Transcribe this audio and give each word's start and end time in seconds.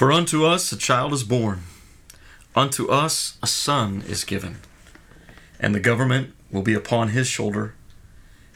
For 0.00 0.10
unto 0.10 0.46
us 0.46 0.72
a 0.72 0.78
child 0.78 1.12
is 1.12 1.24
born, 1.24 1.64
unto 2.56 2.88
us 2.88 3.36
a 3.42 3.46
son 3.46 4.02
is 4.08 4.24
given, 4.24 4.56
and 5.58 5.74
the 5.74 5.78
government 5.78 6.32
will 6.50 6.62
be 6.62 6.72
upon 6.72 7.08
his 7.08 7.26
shoulder, 7.26 7.74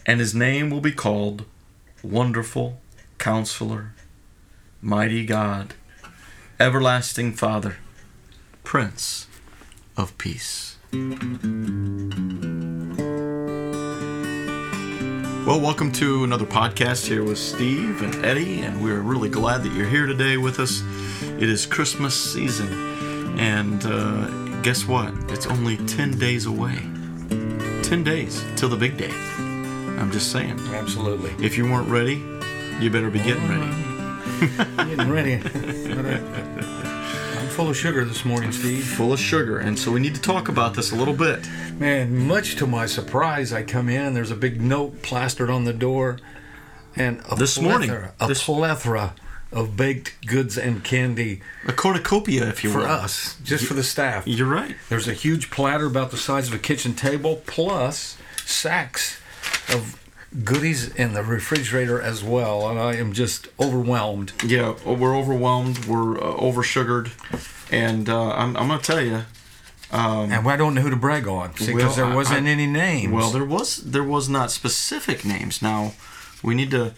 and 0.06 0.20
his 0.20 0.34
name 0.34 0.70
will 0.70 0.80
be 0.80 0.90
called 0.90 1.44
Wonderful 2.02 2.80
Counselor, 3.18 3.92
Mighty 4.80 5.26
God, 5.26 5.74
Everlasting 6.58 7.34
Father, 7.34 7.76
Prince 8.62 9.26
of 9.98 10.16
Peace. 10.16 10.78
Well, 15.46 15.60
welcome 15.60 15.92
to 15.92 16.24
another 16.24 16.46
podcast 16.46 17.06
here 17.06 17.22
with 17.22 17.36
Steve 17.36 18.00
and 18.00 18.24
Eddie, 18.24 18.62
and 18.62 18.82
we're 18.82 19.02
really 19.02 19.28
glad 19.28 19.62
that 19.62 19.74
you're 19.74 19.86
here 19.86 20.06
today 20.06 20.38
with 20.38 20.58
us. 20.58 20.82
It 21.22 21.50
is 21.50 21.66
Christmas 21.66 22.14
season, 22.32 23.38
and 23.38 23.84
uh, 23.84 24.62
guess 24.62 24.88
what? 24.88 25.12
It's 25.28 25.46
only 25.46 25.76
10 25.76 26.18
days 26.18 26.46
away. 26.46 26.76
10 27.82 28.02
days 28.02 28.42
till 28.56 28.70
the 28.70 28.76
big 28.76 28.96
day. 28.96 29.10
I'm 29.10 30.10
just 30.10 30.32
saying. 30.32 30.58
Absolutely. 30.72 31.32
If 31.44 31.58
you 31.58 31.70
weren't 31.70 31.90
ready, 31.90 32.22
you 32.80 32.88
better 32.88 33.10
be 33.10 33.18
getting 33.18 33.46
ready. 33.46 33.84
Getting 34.96 35.10
ready. 35.10 36.70
Full 37.54 37.70
of 37.70 37.76
sugar 37.76 38.04
this 38.04 38.24
morning, 38.24 38.50
Steve. 38.50 38.84
Full 38.84 39.12
of 39.12 39.20
sugar, 39.20 39.58
and 39.58 39.78
so 39.78 39.92
we 39.92 40.00
need 40.00 40.14
to 40.16 40.20
talk 40.20 40.48
about 40.48 40.74
this 40.74 40.90
a 40.90 40.96
little 40.96 41.14
bit. 41.14 41.48
Man, 41.78 42.26
much 42.26 42.56
to 42.56 42.66
my 42.66 42.86
surprise, 42.86 43.52
I 43.52 43.62
come 43.62 43.88
in. 43.88 44.12
There's 44.12 44.32
a 44.32 44.36
big 44.36 44.60
note 44.60 45.02
plastered 45.02 45.50
on 45.50 45.62
the 45.64 45.72
door, 45.72 46.18
and 46.96 47.22
a 47.30 47.36
This 47.36 47.60
morning. 47.60 47.90
plethora, 47.90 48.12
a 48.20 48.26
This- 48.26 48.42
plethora 48.42 49.14
of 49.52 49.76
baked 49.76 50.26
goods 50.26 50.58
and 50.58 50.82
candy 50.82 51.42
A 51.66 51.72
cornucopia, 51.72 52.48
if 52.48 52.64
you 52.64 52.72
for 52.72 52.78
will. 52.80 52.86
us, 52.86 53.36
just 53.44 53.64
for 53.66 53.74
the 53.74 53.84
staff. 53.84 54.24
You're 54.26 54.48
right. 54.48 54.74
There's 54.88 55.06
a 55.06 55.12
huge 55.14 55.50
platter 55.50 55.86
about 55.86 56.10
the 56.10 56.16
size 56.16 56.48
of 56.48 56.54
a 56.54 56.58
kitchen 56.58 56.94
table, 56.94 57.40
plus 57.46 58.16
sacks 58.44 59.18
of 59.68 59.96
goodies 60.42 60.88
in 60.94 61.14
the 61.14 61.22
refrigerator 61.22 62.00
as 62.00 62.24
well, 62.24 62.68
and 62.68 62.78
I 62.78 62.94
am 62.96 63.12
just 63.12 63.48
overwhelmed. 63.60 64.32
Yeah, 64.44 64.74
we're 64.84 65.16
overwhelmed. 65.16 65.84
We're 65.86 66.18
uh, 66.18 66.36
over 66.36 66.62
sugared, 66.62 67.12
and 67.70 68.08
uh, 68.08 68.30
I'm, 68.32 68.56
I'm 68.56 68.68
gonna 68.68 68.82
tell 68.82 69.00
you. 69.00 69.22
Um, 69.92 70.32
And 70.32 70.48
I 70.48 70.56
don't 70.56 70.74
know 70.74 70.80
who 70.80 70.90
to 70.90 70.96
brag 70.96 71.28
on 71.28 71.52
because 71.52 71.70
Well, 71.72 71.92
there 71.92 72.08
wasn't 72.12 72.46
I- 72.46 72.50
any 72.50 72.66
names. 72.66 73.12
Well, 73.12 73.30
there 73.30 73.44
was 73.44 73.76
there 73.76 74.02
was 74.02 74.28
not 74.28 74.50
specific 74.50 75.24
names. 75.24 75.62
Now, 75.62 75.92
we 76.42 76.54
need 76.54 76.72
to 76.72 76.94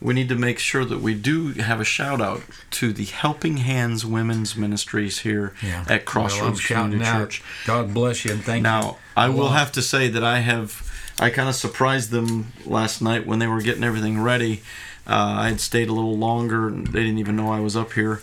we 0.00 0.14
need 0.14 0.30
to 0.30 0.36
make 0.36 0.58
sure 0.58 0.86
that 0.86 1.00
we 1.02 1.12
do 1.14 1.48
have 1.52 1.78
a 1.80 1.84
shout 1.84 2.22
out 2.22 2.40
to 2.70 2.94
the 2.94 3.04
Helping 3.04 3.58
Hands 3.58 4.06
Women's 4.06 4.56
Ministries 4.56 5.18
here 5.18 5.52
Yeah. 5.62 5.84
at 5.86 6.06
Crossroads 6.06 6.58
shouting 6.60 6.92
Community 6.92 7.10
out, 7.10 7.18
Church. 7.30 7.42
God 7.66 7.92
bless 7.92 8.24
you 8.24 8.32
and 8.32 8.42
thank 8.42 8.60
you. 8.60 8.62
Now, 8.62 8.96
I 9.14 9.28
will 9.28 9.50
have 9.50 9.70
to 9.72 9.82
say 9.82 10.08
that 10.08 10.24
I 10.24 10.38
have 10.38 10.89
I 11.20 11.28
kind 11.28 11.50
of 11.50 11.54
surprised 11.54 12.10
them 12.10 12.52
last 12.64 13.02
night 13.02 13.26
when 13.26 13.40
they 13.40 13.46
were 13.46 13.60
getting 13.60 13.84
everything 13.84 14.22
ready. 14.22 14.62
Uh, 15.06 15.36
I 15.40 15.48
had 15.50 15.60
stayed 15.60 15.90
a 15.90 15.92
little 15.92 16.16
longer, 16.16 16.70
they 16.70 17.02
didn't 17.02 17.18
even 17.18 17.36
know 17.36 17.52
I 17.52 17.60
was 17.60 17.76
up 17.76 17.92
here. 17.92 18.22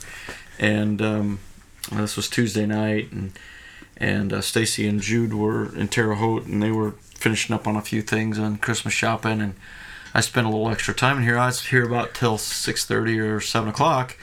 And 0.58 1.00
um, 1.00 1.40
this 1.92 2.18
was 2.18 2.28
Tuesday 2.28 2.66
night, 2.66 3.12
and 3.12 3.34
and 3.98 4.34
uh, 4.34 4.42
Stacy 4.42 4.88
and 4.88 5.00
Jude 5.00 5.34
were 5.34 5.76
in 5.76 5.88
Terre 5.88 6.16
Haute, 6.16 6.46
and 6.46 6.62
they 6.62 6.72
were 6.72 6.92
finishing 6.92 7.56
up 7.56 7.68
on 7.68 7.76
a 7.76 7.82
few 7.82 8.02
things 8.02 8.40
on 8.40 8.58
Christmas 8.58 8.96
shopping, 8.96 9.42
and 9.42 9.54
I 10.16 10.22
spent 10.22 10.48
a 10.48 10.50
little 10.50 10.70
extra 10.70 10.94
time 10.94 11.18
in 11.18 11.24
here. 11.24 11.38
I 11.38 11.48
was 11.48 11.68
here 11.68 11.86
about 11.86 12.16
till 12.16 12.40
six 12.40 12.84
thirty 12.84 13.20
or 13.20 13.40
seven 13.40 13.70
o'clock. 13.70 14.18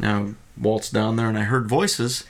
Now 0.00 0.34
waltzed 0.60 0.92
down 0.92 1.14
there, 1.14 1.28
and 1.28 1.38
I 1.38 1.42
heard 1.42 1.68
voices. 1.68 2.24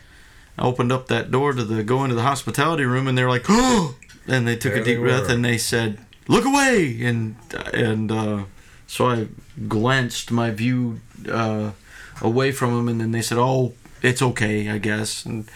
I 0.58 0.66
opened 0.66 0.92
up 0.92 1.08
that 1.08 1.30
door 1.30 1.54
to 1.54 1.64
the 1.64 1.82
go 1.82 2.04
into 2.04 2.14
the 2.14 2.22
hospitality 2.22 2.84
room, 2.84 3.08
and 3.08 3.16
they're 3.16 3.30
like, 3.30 3.46
"Oh!" 3.48 3.96
And 4.28 4.46
they 4.46 4.56
took 4.56 4.74
There 4.74 4.82
a 4.82 4.84
deep 4.84 4.98
breath, 4.98 5.28
and 5.28 5.44
they 5.44 5.58
said, 5.58 5.98
"Look 6.28 6.44
away!" 6.44 7.02
And 7.02 7.36
and 7.72 8.12
uh, 8.12 8.44
so 8.86 9.08
I 9.08 9.28
glanced 9.68 10.30
my 10.30 10.50
view 10.50 11.00
uh, 11.28 11.72
away 12.20 12.52
from 12.52 12.74
them, 12.74 12.88
and 12.88 13.00
then 13.00 13.12
they 13.12 13.22
said, 13.22 13.38
"Oh, 13.38 13.74
it's 14.00 14.22
okay, 14.22 14.68
I 14.68 14.78
guess." 14.78 15.24
And 15.24 15.50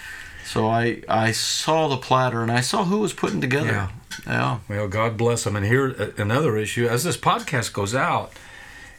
so 0.44 0.68
I 0.68 1.02
I 1.08 1.32
saw 1.32 1.88
the 1.88 1.96
platter, 1.96 2.42
and 2.42 2.50
I 2.50 2.60
saw 2.60 2.84
who 2.84 2.98
was 2.98 3.12
putting 3.12 3.40
together. 3.40 3.68
Yeah. 3.68 3.88
Yeah. 4.26 4.58
Well, 4.68 4.88
God 4.88 5.16
bless 5.16 5.44
them. 5.44 5.56
And 5.56 5.66
here, 5.66 5.94
uh, 5.98 6.08
another 6.16 6.56
issue 6.56 6.86
as 6.86 7.04
this 7.04 7.16
podcast 7.16 7.72
goes 7.72 7.94
out, 7.94 8.32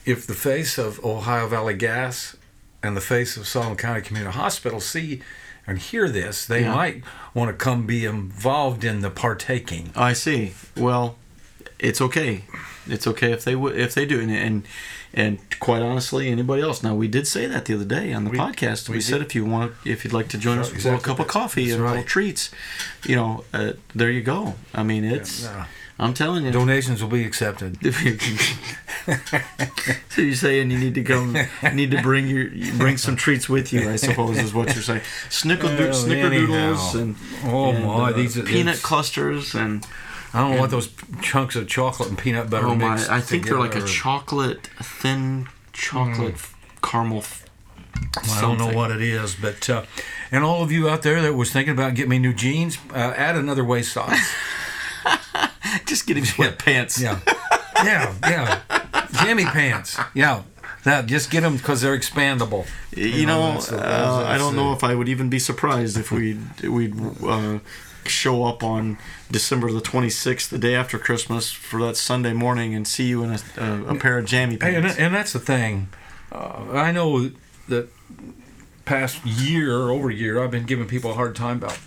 if 0.05 0.27
the 0.27 0.33
face 0.33 0.77
of 0.77 1.03
Ohio 1.03 1.47
Valley 1.47 1.73
Gas 1.73 2.37
and 2.83 2.95
the 2.95 3.01
face 3.01 3.35
of 3.37 3.47
Sullivan 3.47 3.77
County 3.77 4.01
Community 4.01 4.37
Hospital 4.37 4.79
see 4.79 5.21
and 5.67 5.77
hear 5.77 6.07
this, 6.09 6.45
they 6.45 6.61
Yeah. 6.61 6.73
might 6.75 7.03
want 7.33 7.49
to 7.49 7.53
come 7.53 7.85
be 7.85 8.05
involved 8.05 8.83
in 8.83 9.01
the 9.01 9.09
partaking. 9.09 9.91
I 9.95 10.13
see. 10.13 10.53
Well, 10.75 11.17
it's 11.79 12.01
okay. 12.01 12.45
It's 12.87 13.05
okay 13.05 13.31
if 13.33 13.43
they 13.43 13.55
would 13.55 13.77
if 13.77 13.93
they 13.93 14.05
do, 14.05 14.19
and 14.21 14.31
and, 14.31 14.67
and 15.13 15.39
quite 15.59 15.81
honestly, 15.81 16.29
anybody 16.29 16.61
else. 16.61 16.81
Now 16.81 16.95
we 16.95 17.07
did 17.09 17.27
say 17.27 17.45
that 17.45 17.65
the 17.65 17.73
other 17.75 17.85
day 17.85 18.13
on 18.13 18.23
the 18.23 18.29
We- 18.31 18.37
podcast. 18.37 18.87
We, 18.89 18.95
we 18.95 19.01
said 19.01 19.21
if 19.21 19.35
you 19.35 19.43
want, 19.45 19.73
if 19.85 20.03
you'd 20.05 20.13
like 20.13 20.29
to 20.29 20.37
join 20.37 20.57
us 20.57 20.67
Right, 20.71 20.83
with 20.93 21.01
a 21.01 21.03
cup 21.03 21.19
of 21.19 21.27
coffee 21.27 21.65
That's 21.65 21.75
and 21.75 21.83
right. 21.83 21.89
little 21.91 22.05
treats, 22.05 22.49
you 23.05 23.15
know, 23.17 23.43
uh, 23.53 23.73
there 23.93 24.09
you 24.09 24.21
go. 24.21 24.55
I 24.73 24.83
mean, 24.83 25.03
it's. 25.03 25.43
Yeah. 25.43 25.65
I'm 25.99 26.13
telling 26.13 26.45
you. 26.45 26.51
Donations 26.51 27.01
will 27.01 27.09
be 27.09 27.23
accepted. 27.25 27.77
so 30.09 30.21
you're 30.21 30.35
saying 30.35 30.69
you 30.71 30.77
need 30.77 30.95
to 30.95 31.03
come, 31.03 31.35
need 31.73 31.91
to 31.91 32.01
bring 32.01 32.27
your 32.27 32.49
bring 32.77 32.97
some 32.97 33.15
treats 33.15 33.49
with 33.49 33.73
you. 33.73 33.89
I 33.89 33.95
suppose 33.95 34.37
is 34.37 34.53
what 34.53 34.73
you're 34.75 34.83
saying. 34.83 35.01
Snickerdo- 35.29 35.89
Well, 35.89 36.05
snickerdoodles 36.05 36.95
anyhow. 36.95 36.99
and 37.01 37.15
Oh 37.45 37.69
and, 37.71 37.85
my, 37.85 38.09
uh, 38.09 38.13
these 38.13 38.37
are 38.37 38.43
peanut 38.43 38.75
it's- 38.75 38.81
clusters 38.83 39.55
and 39.55 39.85
I 40.33 40.41
don't 40.41 40.51
know 40.55 40.61
what 40.61 40.69
those 40.71 40.89
chunks 41.21 41.55
of 41.55 41.67
chocolate 41.67 42.09
and 42.09 42.17
peanut 42.17 42.49
butter 42.49 42.67
Oh 42.67 42.75
my! 42.75 42.95
I 43.09 43.21
think 43.21 43.45
they're 43.45 43.57
like 43.57 43.75
a 43.75 43.81
chocolate, 43.85 44.67
thin 44.83 45.47
chocolate 45.73 46.33
f- 46.35 46.55
caramel. 46.83 47.23
I 48.29 48.41
don't 48.41 48.57
know 48.59 48.69
what 48.71 48.91
it 48.91 49.01
is, 49.01 49.35
but 49.35 49.67
uh, 49.69 49.83
and 50.31 50.43
all 50.43 50.61
of 50.61 50.71
you 50.71 50.89
out 50.89 51.01
there 51.01 51.21
that 51.21 51.33
was 51.33 51.51
thinking 51.51 51.73
about 51.73 51.95
getting 51.95 52.09
me 52.11 52.19
new 52.19 52.33
jeans, 52.33 52.77
uh, 52.91 53.13
add 53.15 53.35
another 53.35 53.63
waist 53.63 53.93
size. 53.93 54.19
Just 55.87 56.05
get 56.05 56.17
him 56.17 56.23
sweatpants. 56.25 57.01
Yeah, 57.01 57.19
yeah, 57.83 58.13
yeah. 58.23 59.05
Jammy 59.23 59.45
pants. 59.45 59.97
Yeah, 60.13 60.43
that 60.83 61.05
just 61.05 61.31
get 61.31 61.41
them 61.41 61.57
because 61.57 61.81
they're 61.81 61.97
expandable. 61.97 62.67
You 62.95 63.25
know, 63.25 63.53
that's 63.53 63.67
the- 63.67 63.77
uh, 63.79 64.23
I 64.27 64.37
don't 64.37 64.55
the- 64.55 64.61
know 64.61 64.73
if 64.73 64.83
I 64.83 64.93
would 64.95 65.09
even 65.09 65.29
be 65.29 65.39
surprised 65.39 65.97
if 65.97 66.11
we 66.11 66.37
we'd 66.63 66.93
uh, 67.23 67.59
show 68.05 68.43
up 68.45 68.63
on 68.63 68.97
December 69.31 69.71
the 69.71 69.81
26th, 69.81 70.49
the 70.49 70.57
day 70.57 70.75
after 70.75 70.97
Christmas, 70.97 71.51
for 71.51 71.81
that 71.85 71.97
Sunday 71.97 72.33
morning, 72.33 72.73
and 72.75 72.87
see 72.87 73.07
you 73.07 73.23
in 73.23 73.31
a, 73.31 73.39
a, 73.57 73.83
a 73.85 73.95
pair 73.95 74.17
of 74.17 74.25
jammy 74.25 74.57
Hey, 74.61 74.75
and, 74.75 74.83
pants. 74.85 74.99
and 74.99 75.13
that's 75.15 75.33
the 75.33 75.39
thing. 75.39 75.89
Uh, 76.31 76.65
I 76.73 76.91
know 76.91 77.31
that 77.69 77.89
past 78.85 79.25
year 79.25 79.89
over 79.89 80.09
year, 80.09 80.41
I've 80.43 80.51
been 80.51 80.65
giving 80.65 80.87
people 80.87 81.11
a 81.11 81.15
hard 81.15 81.35
time 81.35 81.57
about 81.57 81.77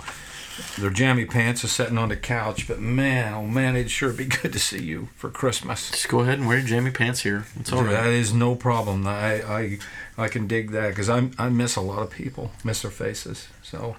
their 0.79 0.91
jammy 0.91 1.25
pants 1.25 1.65
are 1.65 1.69
sitting 1.69 1.99
on 1.99 2.09
the 2.09 2.17
couch. 2.17 2.67
But 2.69 2.81
man, 2.81 3.35
oh 3.35 3.47
man, 3.47 3.77
it'd 3.77 3.91
sure 3.91 4.13
be 4.13 4.25
good 4.27 4.53
to 4.53 4.59
see 4.59 4.83
you 4.83 5.09
for 5.17 5.31
Christmas. 5.31 5.91
Just 5.91 6.09
go 6.09 6.21
ahead 6.21 6.39
and 6.39 6.49
wear 6.49 6.59
your 6.59 6.67
jammy 6.67 6.91
pants 6.91 7.21
here. 7.21 7.47
It's 7.59 7.73
all 7.73 7.85
That 7.85 8.05
right. 8.05 8.13
is 8.13 8.33
no 8.33 8.55
problem. 8.55 9.07
I 9.07 9.43
I, 9.43 9.79
I 10.19 10.29
can 10.29 10.47
dig 10.47 10.71
that 10.71 10.89
because 10.91 11.09
I 11.09 11.31
I 11.39 11.49
miss 11.49 11.77
a 11.77 11.81
lot 11.81 12.03
of 12.03 12.11
people, 12.11 12.53
miss 12.65 12.83
their 12.83 12.91
faces. 12.91 13.49
So 13.63 13.97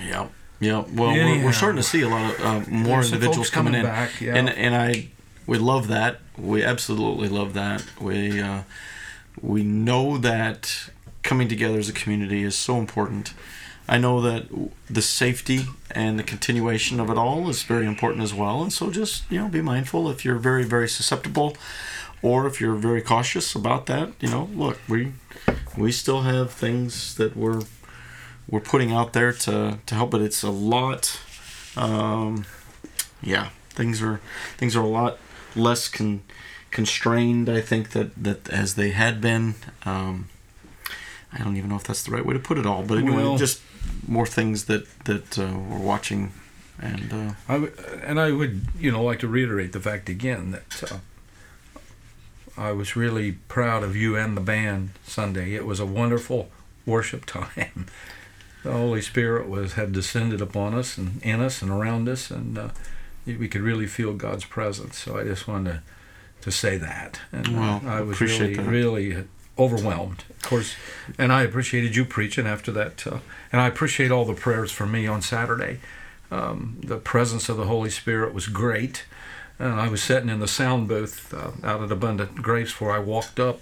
Yep. 0.00 0.30
Yeah. 0.60 0.84
Well, 0.92 1.12
we're, 1.12 1.44
we're 1.44 1.52
starting 1.52 1.76
to 1.76 1.82
see 1.82 2.02
a 2.02 2.08
lot 2.08 2.32
of 2.34 2.40
uh, 2.40 2.70
more 2.70 3.02
individuals 3.02 3.50
coming, 3.50 3.74
coming 3.74 3.86
in, 3.86 3.86
back, 3.86 4.20
yeah. 4.20 4.34
and 4.36 4.48
and 4.48 4.74
I 4.74 5.08
we 5.46 5.58
love 5.58 5.88
that. 5.88 6.20
We 6.38 6.62
absolutely 6.62 7.28
love 7.28 7.54
that. 7.54 7.84
We 8.00 8.40
uh, 8.40 8.62
we 9.42 9.62
know 9.62 10.16
that 10.18 10.90
coming 11.22 11.48
together 11.48 11.78
as 11.78 11.88
a 11.88 11.92
community 11.92 12.42
is 12.42 12.54
so 12.54 12.78
important. 12.78 13.34
I 13.86 13.98
know 13.98 14.20
that 14.22 14.46
the 14.88 15.02
safety 15.02 15.66
and 15.90 16.18
the 16.18 16.22
continuation 16.22 17.00
of 17.00 17.10
it 17.10 17.18
all 17.18 17.48
is 17.50 17.62
very 17.62 17.86
important 17.86 18.22
as 18.22 18.32
well. 18.32 18.62
And 18.62 18.72
so 18.72 18.90
just 18.90 19.30
you 19.30 19.38
know 19.38 19.48
be 19.48 19.60
mindful 19.60 20.08
if 20.10 20.24
you're 20.24 20.38
very 20.38 20.64
very 20.64 20.88
susceptible, 20.88 21.56
or 22.22 22.46
if 22.46 22.60
you're 22.60 22.74
very 22.74 23.02
cautious 23.02 23.54
about 23.54 23.86
that. 23.86 24.12
You 24.20 24.30
know, 24.30 24.48
look 24.54 24.78
we 24.88 25.12
we 25.76 25.92
still 25.92 26.22
have 26.22 26.52
things 26.52 27.14
that 27.16 27.36
we're 27.36 27.62
we're 28.48 28.60
putting 28.60 28.92
out 28.92 29.12
there 29.12 29.32
to 29.32 29.78
to 29.84 29.94
help, 29.94 30.10
but 30.10 30.20
it's 30.20 30.42
a 30.42 30.50
lot. 30.50 31.20
Um, 31.76 32.46
yeah, 33.22 33.50
things 33.70 34.02
are 34.02 34.20
things 34.56 34.76
are 34.76 34.82
a 34.82 34.86
lot 34.86 35.18
less 35.54 35.88
con, 35.88 36.22
constrained. 36.70 37.48
I 37.48 37.60
think 37.60 37.90
that 37.90 38.10
that 38.22 38.48
as 38.48 38.74
they 38.74 38.90
had 38.90 39.20
been. 39.20 39.54
Um, 39.84 40.28
I 41.34 41.42
don't 41.42 41.56
even 41.56 41.68
know 41.70 41.76
if 41.76 41.84
that's 41.84 42.02
the 42.04 42.10
right 42.12 42.24
way 42.24 42.34
to 42.34 42.40
put 42.40 42.58
it 42.58 42.66
all, 42.66 42.82
but 42.82 42.98
anyway, 42.98 43.16
Well- 43.22 43.36
just 43.38 43.60
more 44.08 44.26
things 44.26 44.64
that 44.66 44.86
that 45.04 45.38
uh, 45.38 45.58
we're 45.58 45.78
watching, 45.78 46.32
and 46.80 47.12
uh, 47.12 47.32
I 47.48 47.52
w- 47.54 47.72
and 48.02 48.18
I 48.20 48.30
would 48.32 48.66
you 48.78 48.90
know 48.92 49.02
like 49.02 49.18
to 49.20 49.28
reiterate 49.28 49.72
the 49.72 49.80
fact 49.80 50.08
again 50.08 50.50
that 50.52 50.92
uh, 50.92 50.96
I 52.56 52.72
was 52.72 52.94
really 52.96 53.32
proud 53.48 53.82
of 53.82 53.96
you 53.96 54.16
and 54.16 54.36
the 54.36 54.40
band 54.40 54.90
Sunday. 55.06 55.54
It 55.54 55.66
was 55.66 55.80
a 55.80 55.86
wonderful, 55.86 56.50
worship 56.86 57.26
time, 57.26 57.86
the 58.62 58.72
Holy 58.72 59.02
Spirit 59.02 59.48
was 59.48 59.72
had 59.74 59.92
descended 59.92 60.40
upon 60.40 60.74
us 60.74 60.96
and 60.96 61.20
in 61.22 61.40
us 61.40 61.62
and 61.62 61.70
around 61.70 62.08
us, 62.08 62.30
and 62.30 62.56
uh, 62.56 62.68
we 63.26 63.48
could 63.48 63.62
really 63.62 63.86
feel 63.86 64.14
God's 64.14 64.44
presence. 64.44 64.98
So 64.98 65.18
I 65.18 65.24
just 65.24 65.48
wanted 65.48 65.72
to, 65.72 65.82
to 66.42 66.50
say 66.52 66.76
that. 66.78 67.20
And 67.32 67.48
uh, 67.48 67.52
Well, 67.52 67.82
I 67.86 68.00
was 68.02 68.16
appreciate 68.16 68.56
really, 68.58 68.62
that. 68.62 68.70
really 68.70 69.24
overwhelmed, 69.58 70.24
of 70.30 70.42
course. 70.42 70.74
And 71.18 71.32
I 71.32 71.42
appreciated 71.42 71.96
you 71.96 72.04
preaching 72.04 72.46
after 72.46 72.72
that. 72.72 73.06
Uh, 73.06 73.18
and 73.52 73.60
I 73.60 73.68
appreciate 73.68 74.10
all 74.10 74.24
the 74.24 74.34
prayers 74.34 74.72
for 74.72 74.86
me 74.86 75.06
on 75.06 75.22
Saturday. 75.22 75.80
Um, 76.30 76.78
the 76.82 76.96
presence 76.96 77.48
of 77.48 77.56
the 77.56 77.64
Holy 77.64 77.90
Spirit 77.90 78.34
was 78.34 78.48
great. 78.48 79.04
And 79.58 79.74
I 79.74 79.88
was 79.88 80.02
sitting 80.02 80.28
in 80.28 80.40
the 80.40 80.48
sound 80.48 80.88
booth 80.88 81.32
uh, 81.32 81.52
out 81.62 81.82
at 81.82 81.92
Abundant 81.92 82.36
Grace 82.36 82.72
before 82.72 82.90
I 82.90 82.98
walked 82.98 83.38
up, 83.38 83.60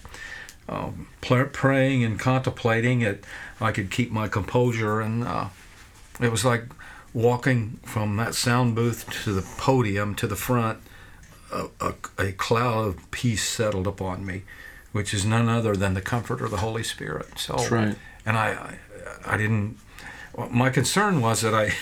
um, 0.69 1.09
pl- 1.21 1.51
praying 1.53 2.03
and 2.03 2.19
contemplating 2.19 3.03
it. 3.03 3.25
I 3.61 3.73
could 3.73 3.91
keep 3.91 4.11
my 4.11 4.27
composure, 4.27 5.03
and 5.03 5.23
uh, 5.23 5.49
it 6.21 6.31
was 6.31 6.45
like 6.45 6.65
walking 7.13 7.79
from 7.83 8.17
that 8.17 8.35
sound 8.35 8.75
booth 8.75 9.09
to 9.25 9.35
the 9.35 9.43
podium 9.59 10.15
to 10.15 10.27
the 10.27 10.37
front. 10.37 10.79
A, 11.53 11.67
a, 11.81 11.95
a 12.19 12.33
cloud 12.33 12.87
of 12.89 13.11
peace 13.11 13.47
settled 13.47 13.87
upon 13.87 14.25
me, 14.25 14.45
which 14.93 15.13
is 15.15 15.25
none 15.25 15.49
other 15.49 15.75
than 15.77 15.95
the 15.95 16.01
Comforter, 16.01 16.45
of 16.45 16.51
the 16.51 16.59
Holy 16.59 16.83
Spirit. 16.83 17.39
So, 17.39 17.55
That's 17.57 17.71
right. 17.71 17.97
and 18.27 18.37
I, 18.37 18.49
I, 19.27 19.35
I 19.35 19.37
didn't. 19.37 19.79
well, 20.35 20.49
My 20.51 20.71
concern 20.71 21.21
was 21.21 21.41
that 21.41 21.55
I, 21.55 21.73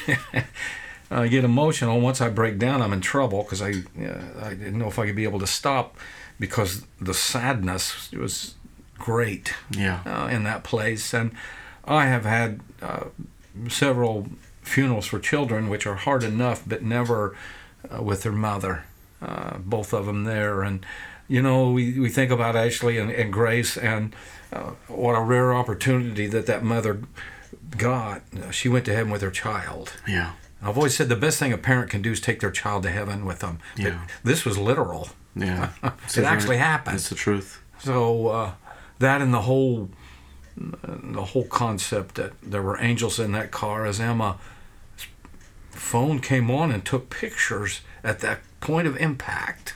I 1.11 1.29
get 1.29 1.45
emotional. 1.45 2.01
Once 2.01 2.21
I 2.21 2.29
break 2.29 2.59
down, 2.59 2.81
I'm 2.83 2.93
in 2.93 3.01
trouble 3.01 3.43
because 3.43 3.61
I, 3.61 3.71
uh, 4.01 4.23
I 4.47 4.51
didn't 4.51 4.79
know 4.79 4.89
if 4.89 4.99
I 4.99 5.07
could 5.07 5.17
be 5.17 5.25
able 5.25 5.41
to 5.41 5.47
stop 5.47 5.97
because 6.39 6.85
the 7.01 7.15
sadness 7.15 8.11
was 8.13 8.55
great 8.99 9.53
Yeah. 9.71 10.01
uh, 10.07 10.29
in 10.29 10.45
that 10.45 10.63
place. 10.63 11.13
And 11.13 11.33
I 11.85 12.07
have 12.07 12.25
had 12.25 12.61
uh, 12.81 13.07
several 13.69 14.29
funerals 14.63 15.07
for 15.07 15.19
children, 15.19 15.69
which 15.69 15.87
are 15.87 15.97
hard 15.97 16.23
enough, 16.23 16.63
but 16.67 16.83
never 16.83 17.35
uh, 17.93 18.03
with 18.03 18.23
their 18.23 18.33
mother. 18.33 18.85
Uh, 19.23 19.59
both 19.59 19.93
of 19.93 20.07
them 20.07 20.25
there, 20.25 20.63
and 20.63 20.85
you 21.31 21.41
know, 21.41 21.71
we, 21.71 21.97
we 21.99 22.09
think 22.09 22.33
about 22.33 22.57
Ashley 22.57 22.99
and, 22.99 23.09
and 23.09 23.33
Grace, 23.33 23.77
and 23.77 24.15
uh, 24.53 24.73
what 24.89 25.13
a 25.13 25.23
rare 25.23 25.55
opportunity 25.55 26.27
that 26.27 26.47
that 26.47 26.65
mother 26.65 27.03
got. 27.79 28.23
She 28.51 28.69
went 28.69 28.85
to 28.87 28.95
heaven 28.95 29.13
with 29.13 29.23
her 29.23 29.31
child. 29.31 29.93
Yeah. 30.09 30.33
I've 30.61 30.77
always 30.77 30.97
said 30.97 31.09
the 31.09 31.15
best 31.15 31.39
thing 31.39 31.53
a 31.53 31.57
parent 31.59 31.89
can 31.89 32.03
do 32.03 32.11
is 32.11 32.21
take 32.21 32.41
their 32.41 32.51
child 32.51 32.83
to 32.83 32.91
heaven 32.91 33.25
with 33.25 33.39
them. 33.39 33.61
But 33.77 33.85
Yeah. 33.85 34.07
This 34.25 34.45
was 34.45 34.59
literal. 34.59 35.11
Yeah. 35.37 35.71
It 36.17 36.25
actually 36.25 36.57
happened. 36.57 36.97
That's 36.97 37.09
the 37.09 37.15
truth. 37.15 37.63
So 37.79 38.27
uh, 38.27 38.53
that 38.99 39.23
and 39.23 39.33
the 39.33 39.43
whole 39.43 39.89
the 40.57 41.23
whole 41.23 41.47
concept 41.47 42.17
that 42.17 42.33
there 42.43 42.61
were 42.61 42.79
angels 42.81 43.21
in 43.21 43.31
that 43.33 43.53
car 43.53 43.87
as 43.87 44.01
Emma's 44.01 44.37
phone 45.71 46.19
came 46.19 46.51
on 46.51 46.73
and 46.73 46.85
took 46.85 47.09
pictures 47.09 47.83
at 48.03 48.19
that 48.19 48.41
point 48.61 48.89
of 48.89 48.97
impact 48.97 49.75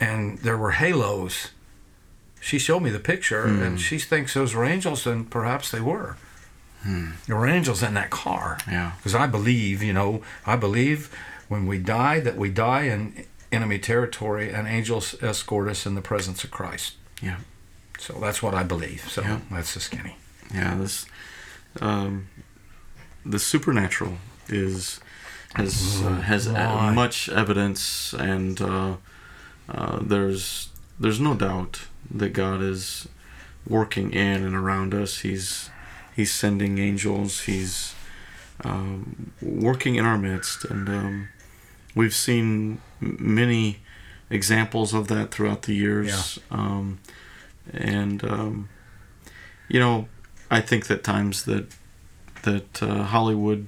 and 0.00 0.38
there 0.38 0.56
were 0.56 0.72
halos 0.72 1.50
she 2.40 2.58
showed 2.58 2.80
me 2.80 2.90
the 2.90 3.00
picture 3.00 3.44
and 3.44 3.80
she 3.80 3.98
thinks 3.98 4.34
those 4.34 4.54
were 4.54 4.64
angels 4.64 5.06
and 5.06 5.30
perhaps 5.30 5.70
they 5.70 5.80
were 5.80 6.16
there 7.26 7.34
were 7.36 7.48
angels 7.48 7.82
in 7.82 7.94
that 7.94 8.10
car 8.10 8.58
Yeah. 8.70 8.92
because 8.98 9.12
I 9.16 9.26
believe, 9.26 9.82
you 9.82 9.92
know, 9.92 10.22
I 10.46 10.54
believe 10.54 11.10
when 11.48 11.66
we 11.66 11.78
die 11.78 12.20
that 12.20 12.36
we 12.36 12.48
die 12.48 12.82
in 12.82 13.24
enemy 13.50 13.80
territory 13.80 14.52
and 14.52 14.68
angels 14.68 15.16
escort 15.20 15.66
us 15.68 15.84
in 15.86 15.96
the 15.96 16.00
presence 16.00 16.44
of 16.44 16.52
Christ. 16.52 16.94
Yeah. 17.20 17.38
So 17.98 18.12
that's 18.20 18.40
what 18.40 18.54
I 18.54 18.62
believe. 18.62 19.04
So 19.10 19.22
Yeah. 19.22 19.40
that's 19.50 19.74
the 19.74 19.80
skinny. 19.80 20.16
Yeah. 20.54 20.76
This, 20.76 21.06
um, 21.80 22.28
the 23.24 23.40
supernatural 23.40 24.18
is 24.48 25.00
has 25.56 26.02
uh, 26.04 26.20
has 26.20 26.46
much 26.94 27.28
evidence, 27.30 28.12
and 28.12 28.60
uh, 28.60 28.96
uh, 29.68 29.98
there's 30.02 30.68
there's 30.98 31.20
no 31.20 31.34
doubt 31.34 31.82
that 32.10 32.30
God 32.30 32.62
is 32.62 33.08
working 33.68 34.12
in 34.12 34.44
and 34.44 34.54
around 34.54 34.94
us. 34.94 35.18
He's 35.20 35.70
He's 36.14 36.32
sending 36.32 36.78
angels. 36.78 37.40
He's 37.40 37.94
um, 38.64 39.32
working 39.42 39.96
in 39.96 40.06
our 40.06 40.16
midst, 40.16 40.64
and 40.64 40.88
um, 40.88 41.28
we've 41.94 42.14
seen 42.14 42.80
many 43.00 43.80
examples 44.30 44.94
of 44.94 45.08
that 45.08 45.30
throughout 45.30 45.62
the 45.62 45.74
years. 45.74 46.38
Um, 46.50 47.00
and 47.72 48.24
um, 48.24 48.68
you 49.68 49.78
know, 49.78 50.08
I 50.50 50.60
think 50.60 50.86
that 50.86 51.04
times 51.04 51.44
that 51.44 51.66
that 52.42 52.82
uh, 52.82 53.02
Hollywood 53.02 53.66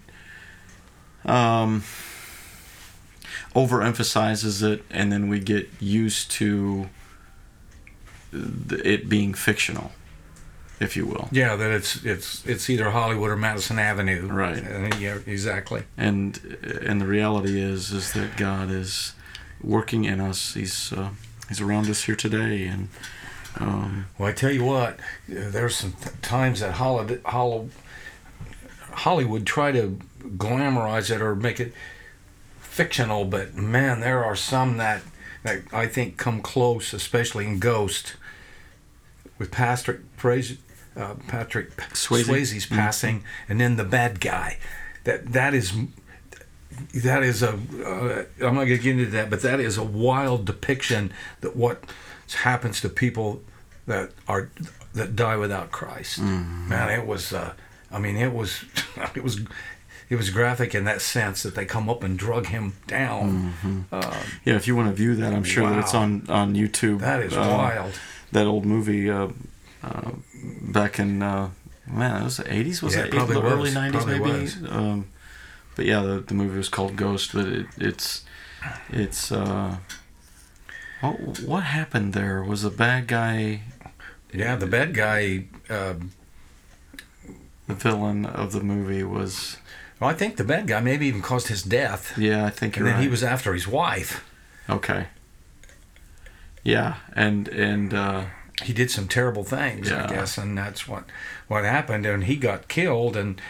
um, 1.25 1.83
overemphasizes 3.55 4.63
it, 4.63 4.85
and 4.91 5.11
then 5.13 5.29
we 5.29 5.41
get 5.41 5.69
used 5.81 6.31
to 6.33 6.89
it 8.33 9.09
being 9.09 9.33
fictional, 9.35 9.93
if 10.81 10.97
you 10.97 11.07
will. 11.07 11.29
Yeah, 11.33 11.57
that 11.57 11.71
it's 11.71 12.05
it's 12.05 12.47
it's 12.47 12.69
either 12.71 12.91
Hollywood 12.91 13.31
or 13.31 13.37
Madison 13.37 13.79
Avenue. 13.79 14.27
Right. 14.27 14.63
Uh, 14.65 14.97
yeah, 14.99 15.19
exactly. 15.27 15.85
and 15.97 16.39
and 16.83 17.01
the 17.01 17.07
reality 17.07 17.61
is 17.61 17.91
is 17.91 18.13
that 18.13 18.37
God 18.37 18.71
is 18.71 19.15
working 19.63 20.05
in 20.05 20.21
us. 20.21 20.55
He's 20.55 20.93
uh, 20.93 21.11
he's 21.49 21.61
around 21.61 21.89
us 21.89 22.05
here 22.05 22.17
today, 22.17 22.67
and 22.67 22.89
um, 23.59 24.07
Well, 24.19 24.29
I 24.29 24.33
tell 24.33 24.53
you 24.53 24.65
what, 24.65 24.99
there's 25.27 25.75
some 25.77 25.93
t- 25.93 26.11
times 26.23 26.61
that 26.61 26.73
Hollywood, 26.75 27.23
Hollywood 28.93 29.47
try 29.47 29.73
to 29.73 29.99
glamorize 30.37 31.11
it 31.11 31.21
or 31.23 31.35
make 31.35 31.59
it 31.61 31.73
fictional, 32.79 33.25
but 33.25 33.57
man, 33.57 33.99
there 33.99 34.25
are 34.25 34.37
some 34.37 34.77
that 34.77 35.03
that 35.43 35.63
I 35.73 35.87
think 35.89 36.17
come 36.17 36.41
close, 36.41 36.93
especially 36.93 37.45
in 37.45 37.59
Ghost, 37.59 38.15
with 39.37 39.51
Patrick 39.51 40.01
uh, 40.23 41.15
Patrick 41.27 41.77
Swayze. 41.93 42.27
Swayze's 42.27 42.67
passing, 42.67 43.25
and 43.49 43.61
then 43.61 43.77
the 43.77 43.85
bad 43.85 44.21
guy. 44.21 44.59
That 45.03 45.33
that 45.33 45.55
is. 45.55 45.73
That 46.95 47.25
is 47.25 47.43
a. 47.43 47.55
Uh, 47.55 48.47
I'm 48.47 48.55
not 48.55 48.67
gonna 48.67 48.79
get 48.79 48.87
into 48.87 49.07
that, 49.07 49.29
but 49.29 49.43
that 49.43 49.59
is 49.59 49.77
a 49.77 49.83
wild 49.83 50.45
depiction 50.45 51.13
that 51.41 51.57
what 51.57 51.83
happens 52.43 52.81
to 52.83 52.89
people 52.89 53.43
that 53.89 54.13
are 54.29 54.51
that 54.95 55.17
die 55.17 55.37
without 55.37 55.73
Christ. 55.73 56.21
Man, 56.21 56.97
it 56.97 57.05
was. 57.05 57.33
Uh, 57.33 57.55
I 57.91 57.99
mean, 57.99 58.17
it 58.17 58.33
was. 58.33 58.65
It 59.17 59.25
was. 59.25 59.41
It 60.11 60.17
was 60.17 60.31
graphic 60.31 60.75
in 60.75 60.85
that 60.85 61.03
sense 61.03 61.43
that 61.43 61.55
they 61.55 61.67
come 61.67 61.91
up 61.91 62.03
and 62.03 62.19
drug 62.19 62.47
him 62.47 62.75
down. 62.87 63.87
Uh, 63.93 64.25
yeah, 64.45 64.55
if 64.57 64.67
you 64.67 64.75
want 64.75 64.89
to 64.89 64.95
view 64.95 65.15
that, 65.17 65.35
I'm 65.35 65.45
sure 65.45 65.69
that 65.69 65.79
it's 65.79 65.95
on 65.95 66.25
on 66.29 66.55
YouTube. 66.55 67.01
that 67.01 67.21
is 67.23 67.35
Uh, 67.35 67.41
wild. 67.59 67.93
That 68.33 68.47
old 68.47 68.65
movie 68.65 69.11
uh, 69.11 69.29
uh, 69.83 70.13
back 70.63 70.99
in 70.99 71.23
uh, 71.23 71.51
man, 71.87 72.23
it 72.23 72.25
was 72.25 72.37
the 72.39 72.45
80s. 72.45 72.83
Was 72.83 72.95
Yeah, 72.95 73.03
it 73.03 73.07
it 73.09 73.13
probably 73.13 73.35
the 73.35 73.41
was. 73.43 73.53
early 73.53 73.71
90s 73.71 73.93
Probably 73.93 74.19
maybe? 74.19 74.69
Um, 74.71 75.07
but 75.77 75.85
yeah, 75.85 76.01
the, 76.03 76.21
the 76.21 76.35
movie 76.35 76.57
was 76.57 76.69
called 76.71 76.97
Ghost. 76.97 77.33
But 77.35 77.47
it, 77.47 77.67
it's 77.77 78.25
it's 78.91 79.31
uh, 79.31 79.77
what 81.01 81.41
what 81.41 81.63
happened 81.65 82.13
there? 82.15 82.43
Was 82.43 82.63
the 82.63 82.71
bad 82.71 83.07
guy 83.09 83.61
Yeah, 84.33 84.57
the 84.57 84.67
bad 84.67 84.95
guy. 84.95 85.45
Uh, 85.69 85.95
the 87.67 87.75
villain 87.75 88.25
of 88.25 88.53
the 88.53 88.63
movie? 88.63 89.03
Was 89.03 89.59
well, 90.01 90.11
I 90.11 90.15
think 90.15 90.37
the 90.37 90.45
bad 90.45 90.67
guy 90.67 90.81
maybe 90.81 91.07
even 91.07 91.23
caused 91.23 91.49
his 91.49 91.63
death, 91.63 92.17
yeah, 92.19 92.45
I 92.47 92.51
think 92.51 92.77
and 92.77 92.87
then 92.87 93.03
he 93.03 93.09
was 93.09 93.23
after 93.23 93.53
his 93.55 93.67
wife. 93.69 94.25
okay. 94.69 95.07
Yeah, 96.65 96.97
and 97.15 97.49
and 97.49 97.95
uh, 97.95 98.25
he 98.63 98.73
did 98.73 98.91
some 98.91 99.09
terrible 99.09 99.45
things, 99.45 99.91
Yeah. 99.91 100.05
I 100.05 100.07
guess, 100.09 100.37
and 100.39 100.59
that's 100.59 100.87
what 100.89 101.05
what 101.47 101.65
happened. 101.65 102.05
And 102.07 102.25
he 102.25 102.37
got 102.37 102.69
killed, 102.69 103.17
and 103.17 103.41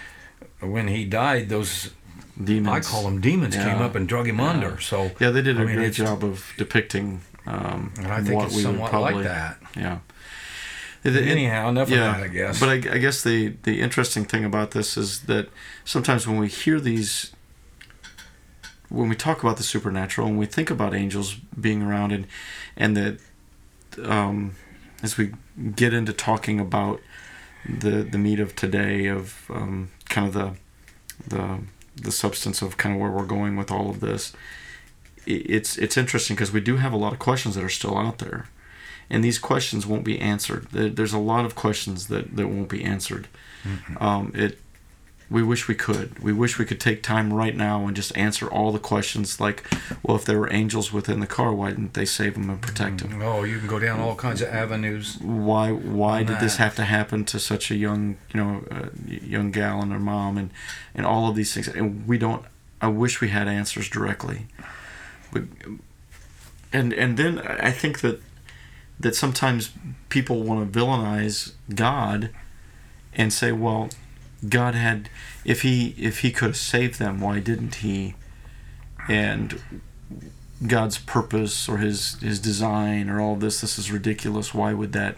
when 0.60 0.88
he 0.88 1.04
died, 1.04 1.48
those 1.48 1.90
demons. 2.42 2.86
I 2.86 2.90
call 2.90 3.02
them 3.04 3.20
demons 3.20 3.56
came 3.56 3.78
up 3.78 3.94
and 3.96 4.06
drug 4.08 4.28
him 4.28 4.38
Yeah. 4.38 4.50
under. 4.50 4.80
So 4.80 5.10
Yeah, 5.18 5.30
they 5.30 5.42
did 5.42 5.58
a 5.58 5.62
I 5.62 5.64
mean, 5.64 5.76
great 5.76 5.94
job 5.94 6.22
of 6.22 6.52
depicting 6.56 7.22
um, 7.46 7.92
and 7.96 8.06
I 8.08 8.22
think 8.22 8.36
what 8.36 8.46
it's 8.46 8.56
we 8.56 8.62
somewhat 8.62 8.90
probably 8.90 9.14
like 9.14 9.24
that. 9.24 9.56
yeah. 9.74 9.98
It- 11.04 11.16
Anyhow, 11.16 11.68
enough 11.68 11.88
yeah, 11.90 12.10
of 12.10 12.16
that, 12.16 12.24
I 12.24 12.28
guess. 12.28 12.60
But 12.60 12.68
I, 12.68 12.94
I 12.94 12.98
guess 12.98 13.22
the 13.22 13.54
the 13.62 13.80
interesting 13.80 14.24
thing 14.24 14.44
about 14.44 14.72
this 14.72 14.96
is 14.96 15.20
that 15.22 15.48
sometimes 15.84 16.26
when 16.26 16.38
we 16.38 16.48
hear 16.48 16.80
these, 16.80 17.32
when 18.88 19.08
we 19.08 19.14
talk 19.16 19.42
about 19.42 19.56
the 19.58 19.62
supernatural 19.62 20.26
and 20.26 20.38
we 20.38 20.46
think 20.46 20.70
about 20.70 20.94
angels 20.94 21.34
being 21.60 21.82
around 21.82 22.12
and 22.12 22.26
and 22.76 22.96
that 22.96 23.18
um, 24.04 24.54
as 25.02 25.16
we 25.16 25.32
get 25.76 25.92
into 25.94 26.12
talking 26.12 26.58
about 26.60 27.00
the 27.68 28.02
the 28.02 28.18
meat 28.18 28.40
of 28.40 28.54
today 28.56 29.06
of 29.06 29.50
um, 29.50 29.90
kind 30.08 30.26
of 30.26 30.34
the 30.34 30.54
the 31.36 31.60
the 32.00 32.12
substance 32.12 32.62
of 32.62 32.76
kind 32.76 32.94
of 32.94 33.00
where 33.00 33.10
we're 33.10 33.24
going 33.26 33.56
with 33.56 33.70
all 33.70 33.90
of 33.90 34.00
this, 34.00 34.32
it's 35.26 35.76
it's 35.78 35.96
interesting 35.96 36.36
because 36.36 36.52
we 36.52 36.60
do 36.60 36.76
have 36.76 36.92
a 36.92 36.96
lot 36.96 37.12
of 37.12 37.18
questions 37.18 37.54
that 37.56 37.64
are 37.64 37.68
still 37.68 37.98
out 37.98 38.18
there, 38.18 38.48
and 39.10 39.24
these 39.24 39.38
questions 39.38 39.86
won't 39.86 40.04
be 40.04 40.18
answered. 40.20 40.68
There's 40.70 41.12
a 41.12 41.18
lot 41.18 41.44
of 41.44 41.54
questions 41.54 42.08
that, 42.08 42.36
that 42.36 42.48
won't 42.48 42.68
be 42.68 42.84
answered. 42.84 43.28
Um, 44.00 44.32
it 44.34 44.58
we 45.30 45.42
wish 45.42 45.68
we 45.68 45.74
could. 45.74 46.18
We 46.20 46.32
wish 46.32 46.58
we 46.58 46.64
could 46.64 46.80
take 46.80 47.02
time 47.02 47.32
right 47.32 47.54
now 47.54 47.86
and 47.86 47.94
just 47.94 48.16
answer 48.16 48.48
all 48.48 48.72
the 48.72 48.78
questions. 48.78 49.38
Like, 49.38 49.62
well, 50.02 50.16
if 50.16 50.24
there 50.24 50.38
were 50.38 50.50
angels 50.50 50.90
within 50.90 51.20
the 51.20 51.26
car, 51.26 51.52
why 51.52 51.70
didn't 51.70 51.94
they 51.94 52.06
save 52.06 52.34
them 52.34 52.48
and 52.48 52.60
protect 52.60 53.00
them? 53.00 53.20
Oh, 53.20 53.44
you 53.44 53.58
can 53.58 53.68
go 53.68 53.78
down 53.78 54.00
all 54.00 54.14
kinds 54.14 54.40
of 54.40 54.48
avenues. 54.48 55.18
Why 55.20 55.70
why 55.70 56.22
did 56.22 56.40
this 56.40 56.56
have 56.56 56.74
to 56.76 56.84
happen 56.84 57.24
to 57.26 57.38
such 57.38 57.70
a 57.70 57.74
young 57.74 58.16
you 58.32 58.40
know 58.40 58.64
uh, 58.70 58.88
young 59.06 59.50
gal 59.50 59.82
and 59.82 59.92
her 59.92 59.98
mom 59.98 60.38
and 60.38 60.50
and 60.94 61.04
all 61.04 61.28
of 61.28 61.36
these 61.36 61.52
things? 61.52 61.68
And 61.68 62.06
we 62.06 62.16
don't. 62.16 62.44
I 62.80 62.88
wish 62.88 63.20
we 63.20 63.28
had 63.28 63.48
answers 63.48 63.88
directly. 63.90 64.46
But 65.30 65.42
and 66.72 66.94
and 66.94 67.18
then 67.18 67.40
I 67.40 67.70
think 67.70 68.00
that 68.00 68.22
that 69.00 69.14
sometimes 69.14 69.70
people 70.08 70.42
want 70.42 70.72
to 70.72 70.78
villainize 70.78 71.52
God 71.74 72.30
and 73.14 73.32
say, 73.32 73.52
well, 73.52 73.88
God 74.48 74.74
had 74.74 75.08
if 75.44 75.62
he 75.62 75.94
if 75.98 76.20
he 76.20 76.30
could 76.30 76.46
have 76.48 76.56
saved 76.56 76.98
them, 76.98 77.20
why 77.20 77.40
didn't 77.40 77.76
he? 77.76 78.14
And 79.08 79.60
God's 80.66 80.98
purpose 80.98 81.68
or 81.68 81.78
his 81.78 82.14
his 82.20 82.38
design 82.38 83.08
or 83.08 83.20
all 83.20 83.36
this 83.36 83.60
this 83.60 83.78
is 83.78 83.90
ridiculous. 83.90 84.52
Why 84.54 84.72
would 84.72 84.92
that 84.92 85.16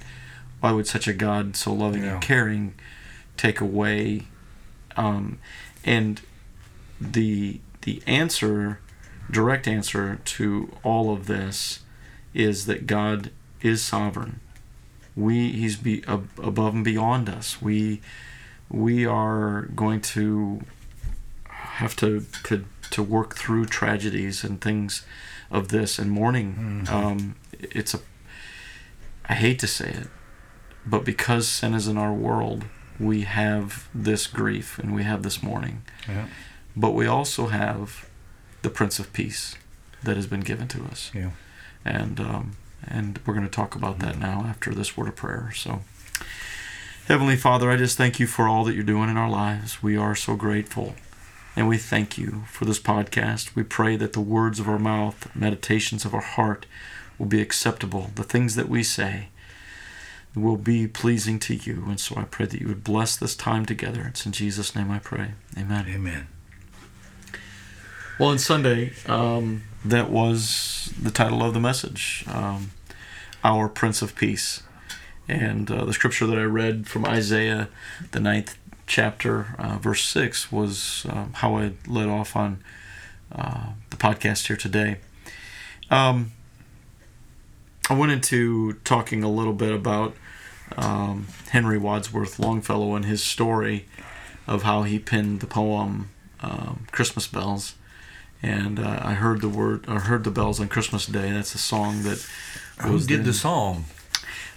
why 0.60 0.72
would 0.72 0.87
such 0.87 1.08
a 1.08 1.12
God 1.12 1.56
so 1.56 1.72
loving 1.72 2.04
Yeah. 2.04 2.14
and 2.14 2.22
caring 2.22 2.75
take 3.37 3.60
away 3.60 4.26
um, 4.96 5.38
and 5.84 6.20
the 7.00 7.60
the 7.82 8.02
answer 8.06 8.80
direct 9.30 9.66
answer 9.68 10.18
to 10.25 10.70
all 10.82 11.12
of 11.12 11.26
this 11.26 11.80
is 12.34 12.66
that 12.66 12.87
God 12.87 13.30
is 13.62 13.82
sovereign. 13.82 14.40
We 15.16 15.52
he's 15.52 15.76
be 15.76 16.02
ab- 16.06 16.30
above 16.42 16.74
and 16.74 16.84
beyond 16.84 17.28
us. 17.28 17.60
We 17.60 18.00
we 18.70 19.04
are 19.06 19.62
going 19.74 20.00
to 20.00 20.62
have 21.48 21.96
to 21.96 22.24
to 22.44 22.64
to 22.90 23.02
work 23.02 23.34
through 23.36 23.66
tragedies 23.66 24.44
and 24.44 24.60
things 24.60 25.04
of 25.50 25.68
this 25.68 25.98
and 25.98 26.10
mourning. 26.10 26.86
Um, 26.90 27.36
it's 27.58 27.94
a 27.94 28.00
I 29.28 29.34
hate 29.34 29.58
to 29.60 29.66
say 29.66 29.90
it, 29.90 30.08
but 30.86 31.04
because 31.04 31.48
sin 31.48 31.74
is 31.74 31.86
in 31.86 31.96
our 31.96 32.12
world, 32.12 32.64
we 32.98 33.22
have 33.22 33.88
this 33.94 34.26
grief 34.26 34.78
and 34.78 34.94
we 34.94 35.04
have 35.04 35.22
this 35.22 35.42
mourning. 35.42 35.82
Yeah. 36.08 36.26
But 36.76 36.92
we 36.92 37.06
also 37.06 37.46
have 37.46 38.08
the 38.62 38.70
Prince 38.70 38.98
of 38.98 39.12
Peace 39.12 39.56
that 40.02 40.16
has 40.16 40.26
been 40.26 40.40
given 40.40 40.68
to 40.68 40.84
us. 40.84 41.10
Yeah. 41.14 41.30
And 41.84 42.20
um, 42.20 42.56
and 42.87 43.18
we're 43.25 43.34
going 43.34 43.46
to 43.46 43.50
talk 43.50 43.75
about 43.75 43.99
that 44.00 44.18
now 44.18 44.44
after 44.46 44.75
this 44.75 44.96
word 44.96 45.08
of 45.08 45.16
prayer. 45.16 45.52
So, 45.54 45.80
Heavenly 47.06 47.37
Father, 47.37 47.70
I 47.70 47.76
just 47.76 47.96
thank 47.96 48.20
you 48.20 48.26
for 48.26 48.49
all 48.49 48.64
that 48.64 48.75
you're 48.75 48.84
doing 48.84 49.10
in 49.10 49.16
our 49.16 49.30
lives. 49.30 49.82
We 49.82 49.96
are 49.96 50.14
so 50.14 50.37
grateful. 50.37 50.94
And 51.56 51.68
we 51.68 51.76
thank 51.76 52.16
you 52.16 52.44
for 52.46 52.64
this 52.64 52.78
podcast. 52.78 53.56
We 53.56 53.64
pray 53.64 53.96
that 53.96 54.12
the 54.12 54.20
words 54.20 54.60
of 54.60 54.68
our 54.68 54.78
mouth, 54.78 55.34
meditations 55.34 56.04
of 56.04 56.14
our 56.14 56.20
heart 56.20 56.66
will 57.18 57.26
be 57.26 57.42
acceptable. 57.42 58.10
The 58.14 58.22
things 58.22 58.54
that 58.54 58.68
we 58.68 58.82
say 58.82 59.28
will 60.34 60.56
be 60.56 60.87
pleasing 60.87 61.40
to 61.40 61.54
you. 61.54 61.84
And 61.88 61.99
so 61.99 62.16
I 62.16 62.22
pray 62.22 62.46
that 62.46 62.60
you 62.60 62.68
would 62.68 62.84
bless 62.84 63.16
this 63.16 63.34
time 63.34 63.66
together. 63.66 64.06
It's 64.08 64.25
in 64.25 64.32
Jesus' 64.32 64.76
name 64.76 64.90
I 64.90 65.00
pray. 65.00 65.32
Amen. 65.58 65.87
Amen. 65.88 66.28
Well, 68.20 68.28
on 68.28 68.38
Sunday, 68.38 68.92
um, 69.06 69.62
that 69.82 70.10
was 70.10 70.92
the 71.00 71.10
title 71.10 71.42
of 71.42 71.54
the 71.54 71.58
message, 71.58 72.22
um, 72.28 72.70
Our 73.42 73.66
Prince 73.66 74.02
of 74.02 74.14
Peace. 74.14 74.62
And 75.26 75.70
uh, 75.70 75.86
the 75.86 75.94
scripture 75.94 76.26
that 76.26 76.36
I 76.36 76.42
read 76.42 76.86
from 76.86 77.06
Isaiah, 77.06 77.70
the 78.10 78.20
ninth 78.20 78.58
chapter, 78.86 79.54
uh, 79.58 79.78
verse 79.78 80.04
6, 80.04 80.52
was 80.52 81.06
um, 81.08 81.32
how 81.32 81.56
I 81.56 81.72
led 81.86 82.10
off 82.10 82.36
on 82.36 82.62
uh, 83.32 83.68
the 83.88 83.96
podcast 83.96 84.48
here 84.48 84.56
today. 84.58 84.98
Um, 85.90 86.32
I 87.88 87.94
went 87.94 88.12
into 88.12 88.74
talking 88.84 89.24
a 89.24 89.30
little 89.30 89.54
bit 89.54 89.72
about 89.72 90.14
um, 90.76 91.26
Henry 91.52 91.78
Wadsworth 91.78 92.38
Longfellow 92.38 92.94
and 92.96 93.06
his 93.06 93.22
story 93.22 93.86
of 94.46 94.64
how 94.64 94.82
he 94.82 94.98
penned 94.98 95.40
the 95.40 95.46
poem 95.46 96.10
um, 96.42 96.86
Christmas 96.92 97.26
Bells 97.26 97.76
and 98.42 98.78
uh, 98.78 99.00
I 99.02 99.14
heard 99.14 99.40
the 99.40 99.49
word, 99.49 99.85
I 99.88 99.99
heard 99.99 100.25
the 100.25 100.30
bells 100.30 100.61
on 100.61 100.68
Christmas 100.68 101.06
Day. 101.06 101.30
That's 101.30 101.54
a 101.54 101.59
song 101.59 102.02
that 102.04 102.25
Who 102.82 102.99
did 102.99 103.09
then- 103.20 103.26
the 103.26 103.32
song? 103.35 103.85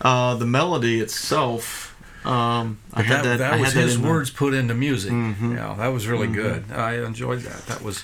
Uh, 0.01 0.35
the 0.35 0.45
melody 0.45 0.99
itself. 0.99 1.95
Um, 2.25 2.77
I 2.93 2.97
But 2.97 3.05
had 3.05 3.17
that, 3.17 3.23
that. 3.23 3.37
that 3.51 3.59
was 3.59 3.73
that 3.73 3.81
his 3.81 3.95
in 3.95 4.01
the- 4.01 4.07
words 4.07 4.29
put 4.29 4.53
into 4.53 4.73
music. 4.73 5.11
Mhm. 5.11 5.55
Yeah, 5.55 5.75
that 5.77 5.87
was 5.89 6.07
really 6.07 6.27
Mhm. 6.27 6.33
good. 6.33 6.71
I 6.71 6.95
enjoyed 7.05 7.41
that. 7.41 7.65
That 7.67 7.81
was 7.81 8.03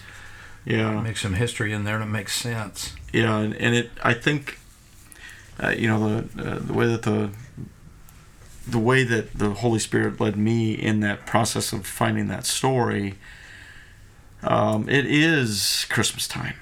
Yeah, 0.66 1.00
make 1.02 1.16
some 1.18 1.36
history 1.36 1.72
in 1.72 1.86
there 1.86 1.96
and 1.96 2.04
it 2.04 2.08
makes 2.12 2.36
sense. 2.36 2.94
yeah, 3.14 3.38
and, 3.38 3.56
and 3.56 3.74
it. 3.76 3.92
I 4.04 4.14
think, 4.14 4.60
uh, 5.64 5.70
you 5.70 5.88
know, 5.88 6.00
the 6.36 6.52
uh, 6.52 6.60
the 6.60 6.74
way 6.74 6.86
that 6.88 7.04
the 7.04 7.30
the 8.68 8.78
way 8.80 9.04
that 9.04 9.34
the 9.34 9.50
Holy 9.52 9.80
Spirit 9.80 10.20
led 10.20 10.36
me 10.38 10.74
in 10.74 11.00
that 11.00 11.26
process 11.26 11.72
of 11.74 11.88
finding 11.88 12.28
that 12.28 12.46
story. 12.46 13.16
Um, 14.44 14.88
it 14.88 15.06
is 15.06 15.86
Christmas 15.90 16.28
time, 16.28 16.56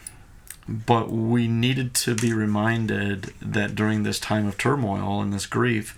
but 0.67 1.11
we 1.11 1.47
needed 1.47 1.93
to 1.95 2.15
be 2.15 2.33
reminded 2.33 3.33
that 3.41 3.75
during 3.75 4.03
this 4.03 4.19
time 4.19 4.47
of 4.47 4.57
turmoil 4.57 5.21
and 5.21 5.31
this 5.31 5.45
grief, 5.45 5.97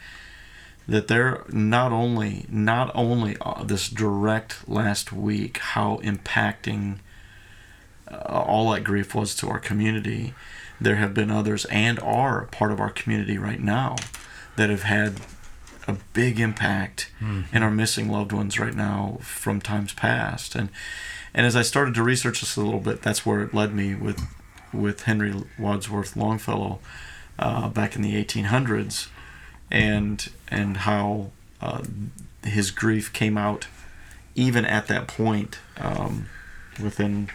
that 0.88 1.08
there 1.08 1.44
not 1.50 1.92
only 1.92 2.46
not 2.50 2.92
only 2.96 3.38
uh, 3.42 3.64
this 3.64 3.90
direct 3.90 4.68
last 4.68 5.14
week 5.14 5.60
how 5.60 5.98
impacting 6.04 6.98
uh, 8.12 8.18
all 8.26 8.72
that 8.72 8.84
grief 8.84 9.14
was 9.16 9.36
to 9.36 9.48
our 9.48 9.60
community, 9.60 10.34
there 10.82 10.96
have 10.96 11.14
been 11.14 11.32
others 11.32 11.66
and 11.66 12.00
are 12.00 12.46
part 12.48 12.72
of 12.72 12.80
our 12.80 12.90
community 12.90 13.38
right 13.38 13.62
now 13.62 13.96
that 14.56 14.70
have 14.70 14.84
had 14.84 15.22
a 15.88 15.96
big 16.14 16.40
impact 16.40 17.12
and 17.54 17.64
are 17.64 17.72
missing 17.72 18.10
loved 18.10 18.32
ones 18.32 18.60
right 18.60 18.76
now 18.76 19.18
from 19.22 19.62
times 19.62 19.94
past. 19.94 20.56
And 20.56 20.70
and 21.34 21.46
as 21.46 21.56
I 21.56 21.62
started 21.62 21.94
to 21.96 22.04
research 22.04 22.42
this 22.42 22.56
a 22.56 22.62
little 22.62 22.80
bit, 22.80 23.02
that's 23.02 23.26
where 23.26 23.42
it 23.42 23.54
led 23.54 23.74
me 23.74 23.96
with 23.96 24.22
with 24.74 25.04
Henry 25.04 25.34
Wadsworth 25.58 26.16
Longfellow 26.16 26.80
uh, 27.40 27.70
back 27.70 27.96
in 27.96 28.02
the 28.02 28.24
1800s, 28.24 29.08
and 29.72 30.30
and 30.50 30.78
how 30.78 31.32
uh, 31.62 31.84
his 32.44 32.72
grief 32.72 33.12
came 33.14 33.38
out 33.38 33.68
even 34.36 34.64
at 34.66 34.88
that 34.88 35.08
point, 35.08 35.60
um, 35.78 36.28
within 36.82 37.30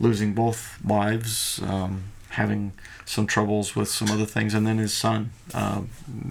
losing 0.00 0.34
both 0.34 0.82
wives, 0.84 1.60
um, 1.62 2.04
having 2.30 2.72
some 3.04 3.26
troubles 3.26 3.76
with 3.76 3.88
some 3.88 4.10
other 4.10 4.24
things, 4.24 4.54
and 4.54 4.66
then 4.66 4.78
his 4.78 4.92
son 4.92 5.30
uh, 5.54 5.82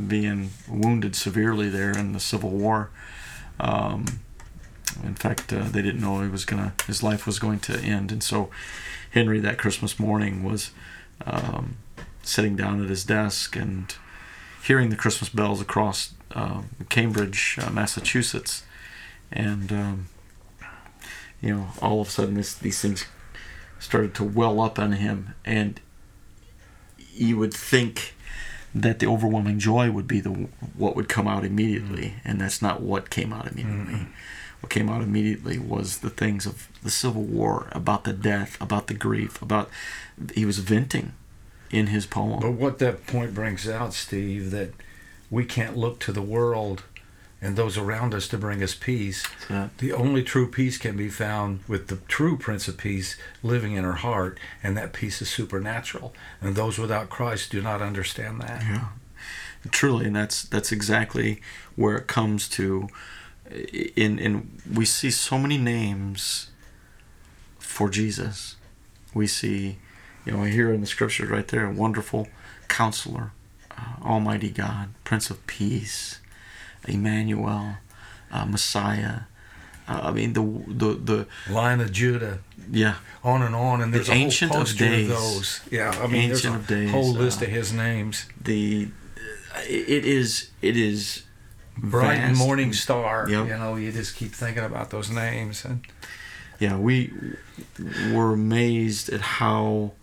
being 0.07 0.49
wounded 0.67 1.15
severely 1.15 1.69
there 1.69 1.91
in 1.91 2.11
the 2.13 2.19
Civil 2.19 2.49
War. 2.49 2.89
Um, 3.59 4.05
in 5.03 5.15
fact, 5.15 5.51
uh, 5.53 5.63
they 5.63 5.81
didn't 5.81 6.01
know 6.01 6.21
he 6.21 6.29
was 6.29 6.45
gonna 6.45 6.73
his 6.87 7.03
life 7.03 7.25
was 7.25 7.39
going 7.39 7.59
to 7.61 7.77
end, 7.79 8.11
and 8.11 8.23
so 8.23 8.49
Henry 9.11 9.39
that 9.39 9.57
Christmas 9.57 9.99
morning 9.99 10.43
was 10.43 10.71
um, 11.25 11.77
sitting 12.23 12.55
down 12.55 12.83
at 12.83 12.89
his 12.89 13.03
desk 13.03 13.55
and 13.55 13.95
hearing 14.63 14.89
the 14.89 14.95
Christmas 14.95 15.29
bells 15.29 15.61
across 15.61 16.13
uh, 16.35 16.61
Cambridge, 16.89 17.57
uh, 17.61 17.69
Massachusetts, 17.69 18.63
and 19.31 19.71
um, 19.71 20.07
you 21.41 21.55
know 21.55 21.67
all 21.81 22.01
of 22.01 22.07
a 22.07 22.11
sudden 22.11 22.35
this, 22.35 22.53
these 22.53 22.79
things 22.81 23.05
started 23.79 24.13
to 24.15 24.23
well 24.23 24.59
up 24.61 24.77
on 24.77 24.93
him, 24.93 25.33
and 25.45 25.79
you 27.13 27.37
would 27.37 27.53
think 27.53 28.15
that 28.75 28.99
the 28.99 29.07
overwhelming 29.07 29.57
joy 29.57 29.89
would 29.89 30.07
be 30.07 30.19
the 30.19 30.29
what 30.29 30.95
would 30.95 31.09
come 31.09 31.27
out 31.27 31.43
immediately, 31.43 32.15
and 32.23 32.39
that's 32.39 32.61
not 32.61 32.81
what 32.81 33.09
came 33.09 33.33
out 33.33 33.47
immediately. 33.47 34.07
What 34.61 34.69
came 34.69 34.89
out 34.89 35.01
immediately 35.01 35.57
was 35.57 35.99
the 35.99 36.09
things 36.09 36.45
of 36.45 36.67
the 36.83 36.91
Civil 36.91 37.23
War, 37.23 37.69
about 37.71 38.03
the 38.03 38.13
death, 38.13 38.57
about 38.61 38.87
the 38.87 38.93
grief, 38.93 39.41
about 39.41 39.69
he 40.35 40.45
was 40.45 40.59
venting 40.59 41.13
in 41.71 41.87
his 41.87 42.05
poem. 42.05 42.39
But 42.39 42.51
what 42.51 42.79
that 42.79 43.07
point 43.07 43.33
brings 43.33 43.69
out, 43.69 43.93
Steve, 43.93 44.51
that 44.51 44.71
we 45.29 45.45
can't 45.45 45.77
look 45.77 45.99
to 46.01 46.11
the 46.11 46.21
world 46.21 46.83
and 47.41 47.55
those 47.55 47.77
around 47.77 48.13
us 48.13 48.27
to 48.27 48.37
bring 48.37 48.61
us 48.61 48.75
peace. 48.75 49.25
The 49.77 49.93
only 49.93 50.23
true 50.23 50.49
peace 50.49 50.77
can 50.77 50.97
be 50.97 51.07
found 51.09 51.61
with 51.67 51.87
the 51.87 51.97
true 52.07 52.37
Prince 52.37 52.67
of 52.67 52.77
Peace 52.77 53.17
living 53.41 53.73
in 53.73 53.85
our 53.85 53.93
heart, 53.93 54.37
and 54.61 54.75
that 54.75 54.91
peace 54.91 55.21
is 55.21 55.29
supernatural. 55.29 56.13
And 56.41 56.55
those 56.55 56.77
without 56.77 57.09
Christ 57.09 57.51
do 57.51 57.61
not 57.61 57.81
understand 57.81 58.41
that. 58.41 58.61
yeah, 58.63 58.87
truly, 59.71 60.07
and 60.07 60.15
that's 60.15 60.43
that's 60.43 60.71
exactly 60.71 61.41
where 61.75 61.95
it 61.97 62.07
comes 62.07 62.49
to. 62.49 62.89
In 63.95 64.19
in 64.19 64.49
we 64.73 64.85
see 64.85 65.09
so 65.11 65.37
many 65.39 65.57
names 65.57 66.49
for 67.57 67.89
Jesus. 67.89 68.55
We 69.13 69.25
see, 69.27 69.77
you 70.25 70.33
know, 70.33 70.43
here 70.43 70.71
in 70.71 70.81
the 70.81 70.87
scriptures 70.87 71.29
right 71.29 71.47
there, 71.47 71.65
a 71.65 71.71
wonderful 71.73 72.27
counselor, 72.67 73.31
uh, 73.71 73.95
Almighty 74.05 74.49
God, 74.51 74.89
Prince 75.03 75.31
of 75.31 75.45
Peace, 75.47 76.19
Emmanuel, 76.87 77.77
uh, 78.31 78.45
Messiah. 78.45 79.21
Uh, 79.87 80.01
I 80.03 80.11
mean 80.11 80.33
the 80.33 80.43
the 80.67 80.93
the 80.93 81.27
Lion 81.51 81.81
of 81.81 81.91
Judah, 81.91 82.39
yeah 82.71 82.95
on 83.23 83.41
and 83.41 83.55
on, 83.55 83.81
and 83.81 83.91
there's 83.91 84.05
The 84.05 84.11
a 84.13 84.15
whole 84.15 84.23
Ancient 84.25 84.51
of 84.51 84.57
poster 84.59 84.83
of, 84.85 84.89
Days. 84.91 85.09
those. 85.09 85.61
Yeah, 85.71 85.89
I 85.99 86.05
mean, 86.05 86.29
Ancient 86.29 86.67
there's 86.67 86.81
a 86.81 86.83
Days, 86.85 86.91
whole 86.91 87.11
list 87.13 87.41
uh, 87.41 87.45
of 87.45 87.51
his 87.51 87.73
names. 87.73 88.27
the 88.39 88.89
it 89.67 90.05
is 90.05 90.51
it 90.61 90.77
is 90.77 91.23
Bright 91.81 92.17
vast 92.17 92.39
Morning 92.39 92.73
Star. 92.73 93.27
Yep. 93.29 93.47
You 93.47 93.57
know, 93.57 93.75
you 93.75 93.91
just 93.91 94.15
keep 94.15 94.31
thinking 94.31 94.63
about 94.63 94.89
those 94.89 95.09
names, 95.09 95.65
and 95.65 95.81
yeah 96.59 96.77
we 96.77 97.13
were 98.11 98.33
amazed 98.33 99.07
at 99.09 99.21
how 99.21 99.93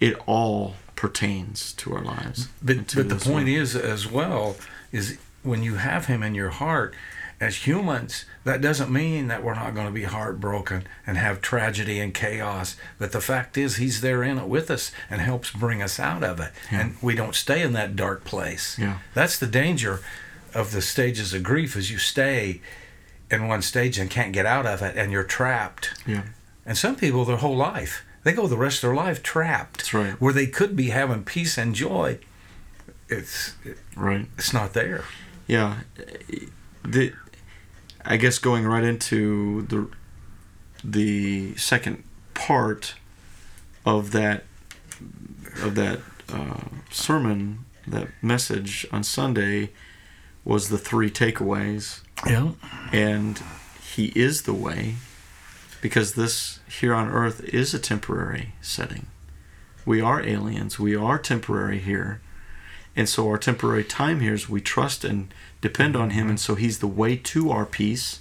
it 0.00 0.14
all 0.26 0.74
pertains 0.94 1.72
to 1.72 1.92
our 1.92 2.02
lives 2.02 2.48
But, 2.62 2.94
but 2.94 3.08
the 3.08 3.16
point 3.16 3.46
world. 3.46 3.48
is, 3.48 3.74
as 3.74 4.08
well, 4.10 4.56
is 4.92 5.18
when 5.42 5.62
you 5.62 5.74
have 5.74 6.06
him 6.06 6.22
in 6.22 6.34
your 6.34 6.50
heart, 6.50 6.94
as 7.40 7.66
humans, 7.66 8.24
that 8.44 8.60
doesn't 8.60 8.90
mean 8.90 9.26
that 9.28 9.42
we're 9.42 9.54
not 9.54 9.74
going 9.74 9.86
to 9.86 9.92
be 9.92 10.04
heartbroken 10.04 10.86
and 11.06 11.18
have 11.18 11.42
tragedy 11.42 11.98
and 11.98 12.14
chaos. 12.14 12.76
But 12.98 13.12
the 13.12 13.20
fact 13.20 13.58
is, 13.58 13.76
he's 13.76 14.00
there 14.00 14.22
in 14.22 14.38
it 14.38 14.46
with 14.46 14.70
us 14.70 14.92
and 15.10 15.20
helps 15.20 15.50
bring 15.50 15.82
us 15.82 15.98
out 15.98 16.22
of 16.22 16.38
it. 16.40 16.52
Yeah. 16.70 16.80
And 16.80 16.96
we 17.02 17.14
don't 17.14 17.34
stay 17.34 17.62
in 17.62 17.72
that 17.72 17.96
dark 17.96 18.24
place. 18.24 18.78
Yeah. 18.78 18.98
That's 19.14 19.38
the 19.38 19.48
danger 19.48 20.00
of 20.54 20.72
the 20.72 20.82
stages 20.82 21.34
of 21.34 21.42
grief 21.42 21.76
is 21.76 21.90
you 21.90 21.98
stay 21.98 22.60
in 23.30 23.48
one 23.48 23.62
stage 23.62 23.98
and 23.98 24.08
can't 24.10 24.32
get 24.32 24.46
out 24.46 24.66
of 24.66 24.82
it 24.82 24.96
and 24.96 25.10
you're 25.12 25.24
trapped. 25.24 25.94
yeah 26.06 26.22
And 26.66 26.76
some 26.78 26.96
people, 26.96 27.24
their 27.24 27.36
whole 27.38 27.56
life, 27.56 28.04
they 28.22 28.32
go 28.32 28.46
the 28.46 28.56
rest 28.56 28.76
of 28.78 28.88
their 28.88 28.94
life 28.94 29.22
trapped. 29.22 29.78
That's 29.78 29.94
right. 29.94 30.20
Where 30.20 30.32
they 30.32 30.46
could 30.46 30.76
be 30.76 30.90
having 30.90 31.24
peace 31.24 31.58
and 31.58 31.74
joy. 31.74 32.18
It's 33.08 33.54
right 33.96 34.26
it's 34.38 34.52
not 34.52 34.72
there. 34.72 35.04
yeah 35.46 35.80
the 36.82 37.12
i 38.04 38.16
guess 38.16 38.38
going 38.38 38.64
right 38.66 38.82
into 38.84 39.62
the 39.62 39.88
the 40.82 41.54
second 41.56 42.02
part 42.32 42.94
of 43.84 44.12
that 44.12 44.44
of 45.62 45.74
that 45.74 46.00
uh, 46.32 46.60
sermon 46.90 47.64
that 47.86 48.08
message 48.22 48.86
on 48.90 49.02
sunday 49.04 49.70
was 50.44 50.68
the 50.68 50.78
three 50.78 51.10
takeaways 51.10 52.00
Yeah. 52.26 52.52
and 52.92 53.40
he 53.94 54.06
is 54.14 54.42
the 54.42 54.54
way 54.54 54.94
because 55.80 56.14
this 56.14 56.60
here 56.68 56.94
on 56.94 57.08
earth 57.08 57.40
is 57.44 57.74
a 57.74 57.78
temporary 57.78 58.52
setting 58.60 59.06
we 59.86 60.00
are 60.00 60.20
aliens 60.22 60.78
we 60.78 60.94
are 60.96 61.18
temporary 61.18 61.78
here 61.78 62.20
and 62.96 63.08
so 63.08 63.28
our 63.28 63.38
temporary 63.38 63.84
time 63.84 64.20
here 64.20 64.34
is 64.34 64.48
we 64.48 64.60
trust 64.60 65.04
and 65.04 65.32
depend 65.60 65.96
on 65.96 66.10
him 66.10 66.28
and 66.28 66.40
so 66.40 66.54
he's 66.54 66.78
the 66.78 66.86
way 66.86 67.16
to 67.16 67.50
our 67.50 67.66
peace 67.66 68.20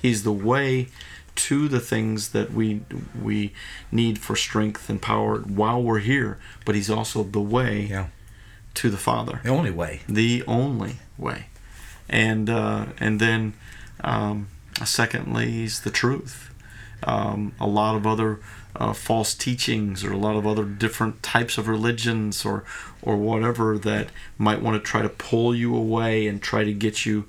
he's 0.00 0.22
the 0.22 0.32
way 0.32 0.88
to 1.34 1.66
the 1.68 1.80
things 1.80 2.28
that 2.30 2.52
we 2.52 2.80
we 3.20 3.52
need 3.90 4.18
for 4.18 4.36
strength 4.36 4.88
and 4.88 5.02
power 5.02 5.38
while 5.40 5.82
we're 5.82 5.98
here 5.98 6.38
but 6.64 6.74
he's 6.74 6.90
also 6.90 7.22
the 7.24 7.40
way 7.40 7.82
Yeah. 7.90 8.06
to 8.74 8.88
the 8.90 8.96
father 8.98 9.40
The 9.42 9.50
only 9.50 9.70
way. 9.70 10.00
the 10.08 10.42
only 10.46 10.96
way. 11.18 11.46
And 12.08 12.50
uh, 12.50 12.86
and 12.98 13.20
then 13.20 13.54
um, 14.02 14.48
secondly 14.84 15.64
is 15.64 15.80
the 15.80 15.90
truth. 15.90 16.50
Um, 17.02 17.54
a 17.60 17.66
lot 17.66 17.96
of 17.96 18.06
other 18.06 18.40
uh, 18.76 18.92
false 18.92 19.34
teachings 19.34 20.04
or 20.04 20.12
a 20.12 20.16
lot 20.16 20.36
of 20.36 20.46
other 20.46 20.64
different 20.64 21.22
types 21.22 21.58
of 21.58 21.68
religions 21.68 22.44
or 22.44 22.64
or 23.02 23.16
whatever 23.16 23.78
that 23.78 24.08
might 24.38 24.62
want 24.62 24.82
to 24.82 24.90
try 24.90 25.02
to 25.02 25.08
pull 25.08 25.54
you 25.54 25.74
away 25.76 26.26
and 26.26 26.42
try 26.42 26.64
to 26.64 26.72
get 26.72 27.06
you 27.06 27.26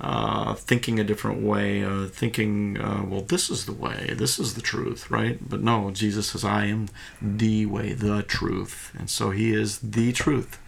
uh, 0.00 0.54
thinking 0.54 0.98
a 0.98 1.04
different 1.04 1.40
way, 1.40 1.84
uh, 1.84 2.06
thinking, 2.06 2.76
uh, 2.76 3.04
well, 3.06 3.20
this 3.20 3.48
is 3.48 3.66
the 3.66 3.72
way, 3.72 4.12
this 4.16 4.36
is 4.36 4.54
the 4.54 4.60
truth, 4.60 5.08
right? 5.12 5.48
But 5.48 5.62
no, 5.62 5.92
Jesus 5.92 6.30
says, 6.30 6.44
I 6.44 6.66
am 6.66 6.88
the 7.20 7.66
way, 7.66 7.92
the 7.92 8.24
truth. 8.24 8.92
And 8.98 9.08
so 9.08 9.30
he 9.30 9.52
is 9.52 9.78
the 9.78 10.12
truth 10.12 10.58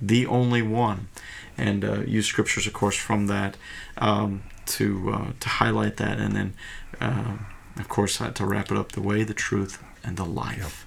the 0.00 0.26
only 0.26 0.62
one, 0.62 1.08
and 1.56 1.84
uh, 1.84 2.00
use 2.00 2.26
scriptures, 2.26 2.66
of 2.66 2.72
course, 2.72 2.96
from 2.96 3.26
that 3.28 3.56
um, 3.98 4.42
to 4.66 5.10
uh, 5.12 5.26
to 5.40 5.48
highlight 5.48 5.96
that, 5.98 6.18
and 6.18 6.34
then, 6.34 6.54
uh, 7.00 7.36
of 7.78 7.88
course, 7.88 8.20
uh, 8.20 8.30
to 8.32 8.44
wrap 8.46 8.70
it 8.70 8.76
up: 8.76 8.92
the 8.92 9.02
way, 9.02 9.22
the 9.24 9.34
truth, 9.34 9.82
and 10.02 10.16
the 10.16 10.24
life. 10.24 10.86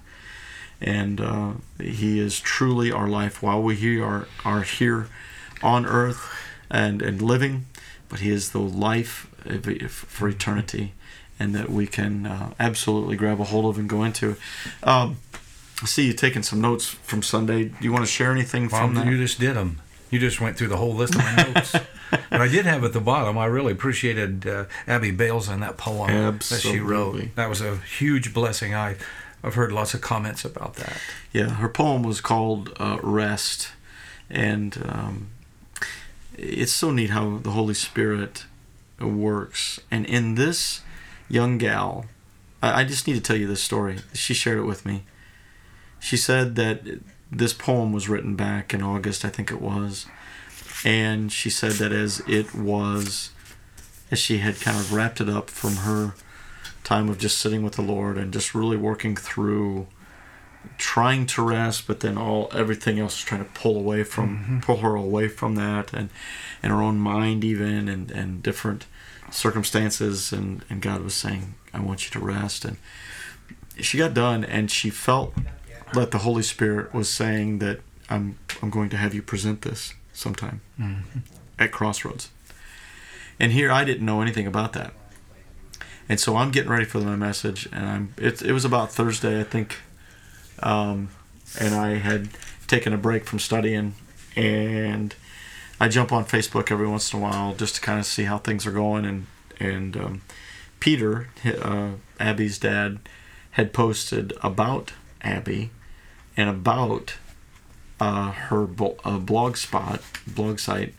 And 0.82 1.19
uh, 1.21 1.51
He 1.80 2.19
is 2.19 2.39
truly 2.39 2.91
our 2.91 3.08
life 3.08 3.41
while 3.41 3.62
we 3.62 3.75
here 3.75 4.06
are 4.06 4.27
are 4.45 4.62
here 4.63 5.08
on 5.63 5.86
earth 5.86 6.21
and 6.69 7.01
and 7.01 7.21
living, 7.21 7.65
but 8.10 8.19
He 8.19 8.30
is 8.30 8.51
the 8.51 8.60
life 8.60 9.27
for 9.89 10.27
eternity, 10.27 10.93
and 11.39 11.56
that 11.56 11.69
we 11.69 11.88
can 11.88 12.25
uh, 12.25 12.53
absolutely 12.60 13.15
grab 13.15 13.39
a 13.39 13.45
hold 13.45 13.65
of 13.65 13.80
and 13.80 13.89
go 13.89 14.03
into. 14.03 14.36
Um, 14.84 15.17
I 15.82 15.86
see 15.86 16.08
you 16.08 16.13
taking 16.13 16.43
some 16.43 16.60
notes 16.60 16.88
from 16.89 17.21
Sunday. 17.21 17.65
Do 17.65 17.75
you 17.82 17.91
want 17.91 18.03
to 18.06 18.12
share 18.12 18.32
anything 18.32 18.67
from 18.67 18.95
Well, 18.95 19.06
that? 19.06 19.12
you 19.12 19.17
just 19.17 19.39
did 19.39 19.56
them. 19.56 19.80
You 20.10 20.20
just 20.20 20.39
went 20.39 20.58
through 20.58 20.70
the 20.70 20.78
whole 20.78 20.93
list 20.93 21.15
of 21.15 21.22
my 21.22 21.36
notes. 21.36 21.72
but 22.12 22.41
I 22.41 22.48
did 22.48 22.65
have 22.65 22.84
at 22.84 22.93
the 22.93 23.02
bottom. 23.02 23.38
I 23.38 23.46
really 23.46 23.74
appreciated 23.74 24.48
uh, 24.48 24.65
Abby 24.88 25.12
Bales 25.12 25.50
and 25.50 25.62
that 25.63 25.78
poem 25.78 26.38
that 26.38 26.60
she 26.62 26.80
wrote. 26.80 27.36
That 27.36 27.50
was 27.50 27.62
a 27.62 27.78
huge 27.78 28.34
blessing. 28.34 28.74
I, 28.74 28.96
I've 29.43 29.56
heard 29.56 29.72
lots 29.72 29.93
of 29.93 30.02
comments 30.02 30.46
about 30.46 30.76
that. 30.76 30.98
Yeah, 31.32 31.50
her 31.50 31.70
poem 31.70 32.04
was 32.04 32.22
called 32.22 32.74
uh, 32.80 33.00
"Rest," 33.02 33.70
and 34.30 34.78
um, 34.88 35.30
it's 36.38 36.74
so 36.74 36.91
neat 36.91 37.10
how 37.10 37.38
the 37.38 37.52
Holy 37.52 37.74
Spirit 37.74 38.46
works. 39.00 39.80
And 39.91 40.06
in 40.06 40.36
this 40.36 40.82
young 41.30 41.58
gal, 41.58 42.06
I, 42.62 42.82
I 42.82 42.84
just 42.84 43.08
need 43.08 43.15
to 43.15 43.22
tell 43.22 43.36
you 43.36 43.48
this 43.48 43.62
story. 43.62 43.98
She 44.13 44.34
shared 44.34 44.60
it 44.60 44.63
with 44.63 44.86
me. 44.86 45.04
She 46.00 46.17
said 46.17 46.56
that 46.56 46.82
this 47.32 47.54
poem 47.54 47.92
was 47.92 48.10
written 48.10 48.36
back 48.36 48.74
in 48.74 48.82
August, 48.82 49.26
I 49.26 49.30
think 49.30 49.52
it 49.52 49.62
was, 49.62 50.06
and 50.86 51.32
she 51.32 51.50
said 51.50 51.74
that 51.74 51.92
as 51.92 52.22
it 52.28 52.54
was, 52.54 53.32
as 54.12 54.20
she 54.20 54.38
had 54.40 54.62
kind 54.62 54.78
of 54.78 54.94
wrapped 54.94 55.20
it 55.20 55.30
up 55.30 55.50
from 55.50 55.78
her 55.78 56.16
time 56.84 57.10
of 57.10 57.18
just 57.18 57.38
sitting 57.40 57.63
with 57.63 57.74
the 57.74 57.82
Lord 57.82 58.18
and 58.18 58.32
just 58.32 58.56
really 58.56 58.78
working 58.78 59.16
through 59.16 59.88
trying 60.78 61.26
to 61.26 61.42
rest, 61.42 61.88
but 61.88 62.02
then 62.02 62.18
all 62.18 62.50
everything 62.54 63.00
else 63.00 63.20
is 63.20 63.26
trying 63.26 63.44
to 63.44 63.52
pull 63.52 63.78
away 63.78 64.04
from 64.04 64.38
mm-hmm. 64.38 64.60
pull 64.60 64.78
her 64.78 64.96
away 64.96 65.28
from 65.28 65.56
that, 65.56 65.94
and 65.94 66.10
and 66.62 66.72
her 66.72 66.82
own 66.82 66.98
mind 66.98 67.44
even, 67.44 67.88
and 67.88 68.12
and 68.12 68.44
different 68.44 68.86
circumstances, 69.32 70.32
and 70.32 70.63
and 70.70 70.82
God 70.82 71.02
was 71.02 71.13
saying, 71.13 71.56
I 71.74 71.80
want 71.80 72.06
you 72.06 72.12
to 72.20 72.26
rest, 72.26 72.66
and 72.66 72.78
she 73.80 73.98
got 73.98 74.13
done, 74.13 74.44
and 74.44 74.70
she 74.72 74.90
felt 74.90 75.34
that 75.93 76.12
the 76.12 76.19
Holy 76.19 76.43
Spirit 76.43 76.93
was 76.93 77.10
saying 77.10 77.60
that 77.60 77.80
I'm 78.10 78.38
I'm 78.62 78.69
going 78.69 78.89
to 78.89 78.97
have 78.97 79.13
you 79.13 79.21
present 79.21 79.62
this 79.62 79.93
sometime 80.13 80.62
at 81.60 81.71
Crossroads, 81.71 82.30
and 83.39 83.52
here 83.52 83.71
I 83.71 83.84
didn't 83.84 84.06
know 84.06 84.21
anything 84.21 84.47
about 84.47 84.73
that. 84.73 84.93
And 86.10 86.19
so 86.19 86.38
I'm 86.38 86.52
getting 86.52 86.71
ready 86.71 86.86
for 86.86 87.00
my 87.00 87.15
message, 87.15 87.67
and 87.71 87.86
I'm. 87.86 88.13
It, 88.17 88.41
it 88.41 88.54
was 88.54 88.63
about 88.63 88.91
Thursday, 88.91 89.39
I 89.41 89.43
think, 89.43 89.78
um, 90.63 91.10
and 91.60 91.76
I 91.76 91.95
had 91.95 92.30
taken 92.67 92.93
a 92.93 92.97
break 92.97 93.26
from 93.26 93.39
studying, 93.39 93.93
and 94.36 95.13
I 95.80 95.89
jump 95.89 96.12
on 96.13 96.26
Facebook 96.26 96.71
every 96.71 96.88
once 96.88 97.12
in 97.13 97.19
a 97.19 97.21
while 97.21 97.54
just 97.56 97.76
to 97.76 97.82
kind 97.82 98.00
of 98.00 98.06
see 98.06 98.23
how 98.23 98.38
things 98.38 98.65
are 98.65 98.71
going. 98.71 99.06
And 99.06 99.28
and 99.60 99.97
um, 99.97 100.21
Peter, 100.80 101.30
uh, 101.62 101.91
Abby's 102.19 102.58
dad, 102.58 103.00
had 103.52 103.73
posted 103.73 104.34
about 104.41 104.93
Abby 105.21 105.71
and 106.38 106.50
about 106.50 107.15
uh, 108.00 108.32
her 108.32 108.65
blo- 108.65 108.97
uh, 109.04 109.17
blog 109.17 109.58
spot, 109.58 110.02
blog 110.26 110.60
site, 110.60 110.93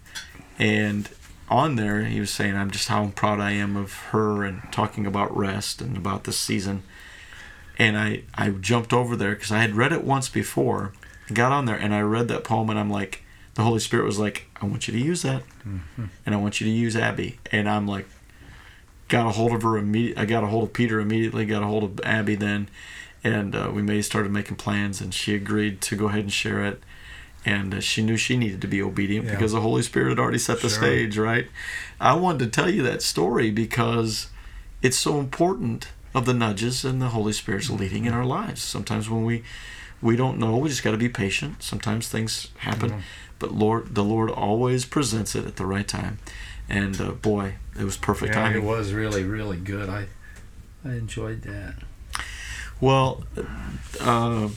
and 0.58 1.08
on 1.48 1.76
there 1.76 2.04
he 2.04 2.20
was 2.20 2.30
saying, 2.30 2.56
"I'm 2.56 2.70
just 2.70 2.88
how 2.88 3.06
proud 3.14 3.40
I 3.40 3.52
am 3.52 3.76
of 3.76 3.94
her," 4.10 4.44
and 4.44 4.62
talking 4.70 5.06
about 5.06 5.34
rest 5.34 5.80
and 5.80 5.96
about 5.96 6.24
this 6.24 6.36
season. 6.36 6.82
And 7.78 7.96
I 7.96 8.24
I 8.34 8.50
jumped 8.50 8.92
over 8.92 9.16
there 9.16 9.34
because 9.34 9.52
I 9.52 9.58
had 9.60 9.76
read 9.76 9.92
it 9.92 10.04
once 10.04 10.28
before, 10.28 10.92
got 11.32 11.52
on 11.52 11.66
there 11.66 11.76
and 11.76 11.94
I 11.94 12.00
read 12.00 12.28
that 12.28 12.42
poem 12.44 12.70
and 12.70 12.78
I'm 12.78 12.90
like, 12.90 13.22
the 13.54 13.62
Holy 13.62 13.80
Spirit 13.80 14.04
was 14.04 14.18
like, 14.18 14.46
I 14.60 14.66
want 14.66 14.88
you 14.88 14.92
to 14.92 15.00
use 15.00 15.22
that, 15.22 15.42
and 16.24 16.34
I 16.34 16.38
want 16.38 16.60
you 16.60 16.66
to 16.66 16.72
use 16.72 16.96
Abby, 16.96 17.38
and 17.52 17.68
I'm 17.68 17.86
like, 17.86 18.06
got 19.08 19.26
a 19.26 19.30
hold 19.30 19.52
of 19.52 19.62
her 19.62 19.76
immediately. 19.76 20.22
I 20.22 20.26
got 20.26 20.44
a 20.44 20.46
hold 20.48 20.64
of 20.64 20.72
Peter 20.72 21.00
immediately, 21.00 21.44
got 21.46 21.62
a 21.62 21.66
hold 21.66 21.82
of 21.84 22.00
Abby 22.04 22.34
then, 22.34 22.68
and 23.24 23.54
uh, 23.54 23.70
we 23.74 23.82
made 23.82 24.02
started 24.02 24.30
making 24.32 24.56
plans, 24.56 25.00
and 25.00 25.12
she 25.12 25.34
agreed 25.34 25.80
to 25.82 25.96
go 25.96 26.06
ahead 26.08 26.20
and 26.20 26.32
share 26.32 26.64
it. 26.64 26.82
And 27.46 27.74
uh, 27.74 27.80
she 27.80 28.02
knew 28.02 28.16
she 28.16 28.36
needed 28.36 28.60
to 28.62 28.66
be 28.68 28.82
obedient 28.82 29.26
Yeah. 29.26 29.32
because 29.32 29.52
the 29.52 29.60
Holy 29.60 29.82
Spirit 29.82 30.10
had 30.10 30.18
already 30.18 30.38
set 30.38 30.60
the 30.60 30.68
Sure. 30.68 30.78
stage, 30.78 31.16
right? 31.16 31.48
I 32.00 32.14
wanted 32.14 32.40
to 32.40 32.46
tell 32.50 32.68
you 32.68 32.82
that 32.82 33.00
story 33.02 33.50
because 33.50 34.28
it's 34.82 34.98
so 34.98 35.18
important 35.20 35.88
of 36.14 36.26
the 36.26 36.34
nudges 36.34 36.84
and 36.84 37.00
the 37.00 37.08
Holy 37.08 37.32
Spirit's 37.32 37.70
leading 37.70 38.04
in 38.06 38.12
our 38.12 38.24
lives. 38.24 38.62
Sometimes 38.62 39.08
when 39.08 39.24
we 39.24 39.42
We 40.00 40.14
don't 40.14 40.38
know. 40.38 40.56
We 40.58 40.68
just 40.68 40.84
got 40.84 40.92
to 40.92 40.96
be 40.96 41.08
patient. 41.08 41.60
Sometimes 41.60 42.06
things 42.08 42.48
happen, 42.58 42.90
Mhm. 42.90 43.00
but 43.40 43.52
Lord, 43.52 43.96
the 43.96 44.04
Lord 44.04 44.30
always 44.30 44.84
presents 44.84 45.34
it 45.34 45.44
at 45.44 45.56
the 45.56 45.66
right 45.66 45.88
time. 45.88 46.18
And 46.68 47.00
uh, 47.00 47.10
boy, 47.12 47.54
it 47.76 47.82
was 47.82 47.96
perfect 47.96 48.32
Yeah, 48.32 48.42
timing. 48.42 48.62
it 48.62 48.64
was 48.64 48.92
really, 48.92 49.24
really 49.24 49.56
good. 49.56 49.88
I, 49.88 50.06
I 50.84 50.90
enjoyed 50.92 51.42
that. 51.42 51.82
Well, 52.80 53.24
uh, 54.00 54.50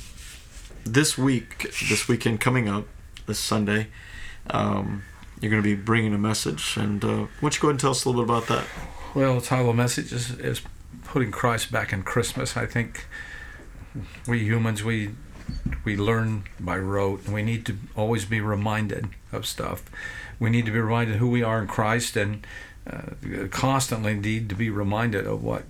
this 0.84 1.18
week, 1.18 1.72
this 1.90 2.08
weekend 2.08 2.40
coming 2.40 2.70
up, 2.70 2.86
this 3.26 3.40
Sunday, 3.40 3.88
um, 4.52 5.04
you're 5.40 5.50
going 5.50 5.64
to 5.64 5.68
be 5.68 5.82
bringing 5.82 6.14
a 6.14 6.20
message. 6.20 6.78
And 6.78 7.04
uh, 7.04 7.08
why 7.08 7.28
don't 7.42 7.56
you 7.56 7.62
go 7.62 7.68
ahead 7.70 7.72
and 7.72 7.80
tell 7.80 7.92
us 7.92 8.06
a 8.06 8.10
little 8.10 8.24
bit 8.24 8.32
about 8.32 8.48
that? 8.48 8.66
Well, 9.16 9.40
the 9.40 9.42
title 9.42 9.72
of 9.72 9.76
the 9.76 9.82
message 9.82 10.14
is, 10.14 10.32
is 10.40 10.62
putting 11.04 11.32
Christ 11.32 11.72
back 11.72 11.92
in 11.92 12.04
Christmas. 12.04 12.56
I 12.56 12.68
think 12.68 13.08
we 14.28 14.40
humans 14.40 14.84
we 14.84 15.16
we 15.84 15.98
learn 15.98 16.44
by 16.60 16.78
rote, 16.78 17.26
and 17.26 17.34
we 17.34 17.42
need 17.42 17.66
to 17.66 17.76
always 17.96 18.26
be 18.26 18.40
reminded 18.40 19.10
of 19.32 19.48
stuff. 19.48 19.84
We 20.40 20.52
need 20.52 20.66
to 20.68 20.72
be 20.72 20.80
reminded 20.80 21.18
who 21.18 21.30
we 21.30 21.42
are 21.42 21.60
in 21.60 21.68
Christ, 21.68 22.16
and 22.16 22.46
uh, 22.86 23.48
constantly 23.50 24.14
need 24.14 24.48
to 24.50 24.56
be 24.56 24.70
reminded 24.70 25.26
of 25.26 25.44
what 25.44 25.64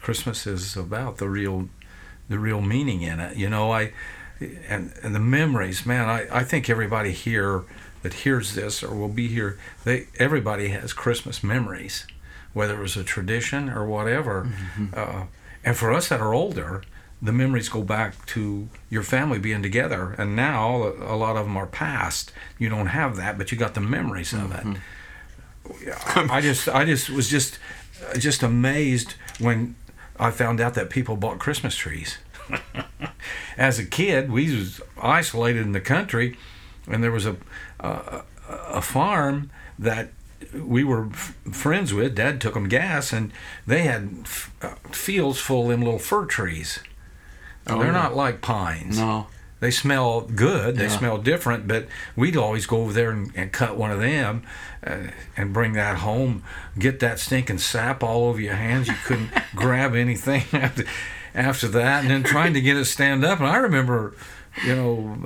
Christmas 0.00 0.46
is 0.46 0.76
about, 0.76 1.18
the 1.18 1.28
real 1.28 1.68
the 2.30 2.38
real 2.38 2.62
meaning 2.62 3.02
in 3.02 3.20
it. 3.20 3.36
You 3.36 3.50
know, 3.50 3.70
I 3.70 3.92
and 4.68 4.94
and 5.02 5.14
the 5.14 5.20
memories, 5.20 5.84
man. 5.84 6.08
I 6.08 6.40
I 6.40 6.44
think 6.44 6.70
everybody 6.70 7.12
here 7.12 7.64
that 8.02 8.14
hears 8.14 8.54
this 8.54 8.82
or 8.82 8.94
will 8.94 9.08
be 9.08 9.28
here, 9.28 9.58
they 9.84 10.06
everybody 10.18 10.68
has 10.68 10.94
Christmas 10.94 11.44
memories 11.44 12.06
whether 12.52 12.74
it 12.74 12.80
was 12.80 12.96
a 12.96 13.04
tradition 13.04 13.68
or 13.68 13.86
whatever. 13.86 14.48
Uh, 14.92 15.24
and 15.64 15.76
for 15.76 15.92
us 15.92 16.08
that 16.08 16.20
are 16.20 16.34
older, 16.34 16.82
the 17.22 17.32
memories 17.32 17.68
go 17.68 17.82
back 17.82 18.26
to 18.26 18.68
your 18.88 19.02
family 19.02 19.38
being 19.38 19.62
together. 19.62 20.14
And 20.18 20.34
now 20.34 20.76
a 20.82 21.14
lot 21.16 21.36
of 21.36 21.44
them 21.46 21.56
are 21.56 21.66
past. 21.66 22.32
You 22.58 22.68
don't 22.68 22.88
have 22.88 23.16
that, 23.16 23.38
but 23.38 23.52
you 23.52 23.58
got 23.58 23.74
the 23.74 23.80
memories 23.80 24.32
of 24.32 24.52
it. 24.52 24.78
Yeah, 25.86 25.98
I 26.30 26.40
just, 26.40 26.68
I 26.68 26.84
just 26.84 27.10
was 27.10 27.28
just, 27.28 27.58
just 28.18 28.42
amazed 28.42 29.14
when 29.38 29.76
I 30.20 30.30
found 30.30 30.60
out 30.60 30.74
that 30.74 30.90
people 30.90 31.16
bought 31.16 31.38
Christmas 31.38 31.74
trees. 31.74 32.18
As 33.56 33.78
a 33.78 33.84
kid, 33.86 34.30
we 34.30 34.54
was 34.54 34.80
isolated 35.00 35.62
in 35.62 35.72
the 35.72 35.80
country, 35.80 36.36
and 36.86 37.02
there 37.02 37.10
was 37.10 37.26
a, 37.26 37.36
a, 37.80 38.22
a 38.48 38.82
farm 38.82 39.50
that 39.78 40.10
we 40.54 40.84
were 40.84 41.06
f- 41.06 41.36
friends 41.52 41.92
with. 41.94 42.14
Dad 42.14 42.40
took 42.40 42.54
them 42.54 42.68
gas, 42.68 43.12
and 43.12 43.32
they 43.66 43.82
had 43.82 44.10
f- 44.24 44.54
uh, 44.62 44.74
fields 44.92 45.38
full 45.40 45.64
of 45.64 45.68
them 45.70 45.82
little 45.82 45.98
fir 45.98 46.26
trees. 46.26 46.80
Oh, 47.66 47.78
They're 47.78 47.86
yeah. 47.86 47.92
not 47.92 48.14
like 48.16 48.40
pines. 48.40 48.98
No. 48.98 49.26
They 49.60 49.70
smell 49.70 50.22
good. 50.22 50.76
They 50.76 50.84
Yeah. 50.84 50.98
smell 50.98 51.18
different, 51.18 51.68
but 51.68 51.86
we'd 52.16 52.36
always 52.36 52.66
go 52.66 52.78
over 52.82 52.92
there 52.92 53.10
and, 53.10 53.30
and 53.36 53.52
cut 53.52 53.76
one 53.76 53.90
of 53.90 54.00
them 54.00 54.42
uh, 54.86 54.96
and 55.36 55.52
bring 55.52 55.74
that 55.74 55.98
home. 55.98 56.42
Get 56.78 57.00
that 57.00 57.18
stinking 57.18 57.58
sap 57.58 58.02
all 58.02 58.24
over 58.24 58.40
your 58.40 58.54
hands. 58.54 58.88
You 58.88 58.94
couldn't 59.04 59.30
grab 59.54 59.94
anything 59.94 60.44
after, 60.52 60.84
after 61.34 61.68
that, 61.68 62.02
and 62.02 62.10
then 62.10 62.22
trying 62.22 62.54
to 62.54 62.60
get 62.60 62.76
it 62.78 62.86
stand 62.86 63.22
up. 63.24 63.38
And 63.40 63.48
I 63.48 63.56
remember, 63.58 64.14
you 64.64 64.74
know, 64.74 65.18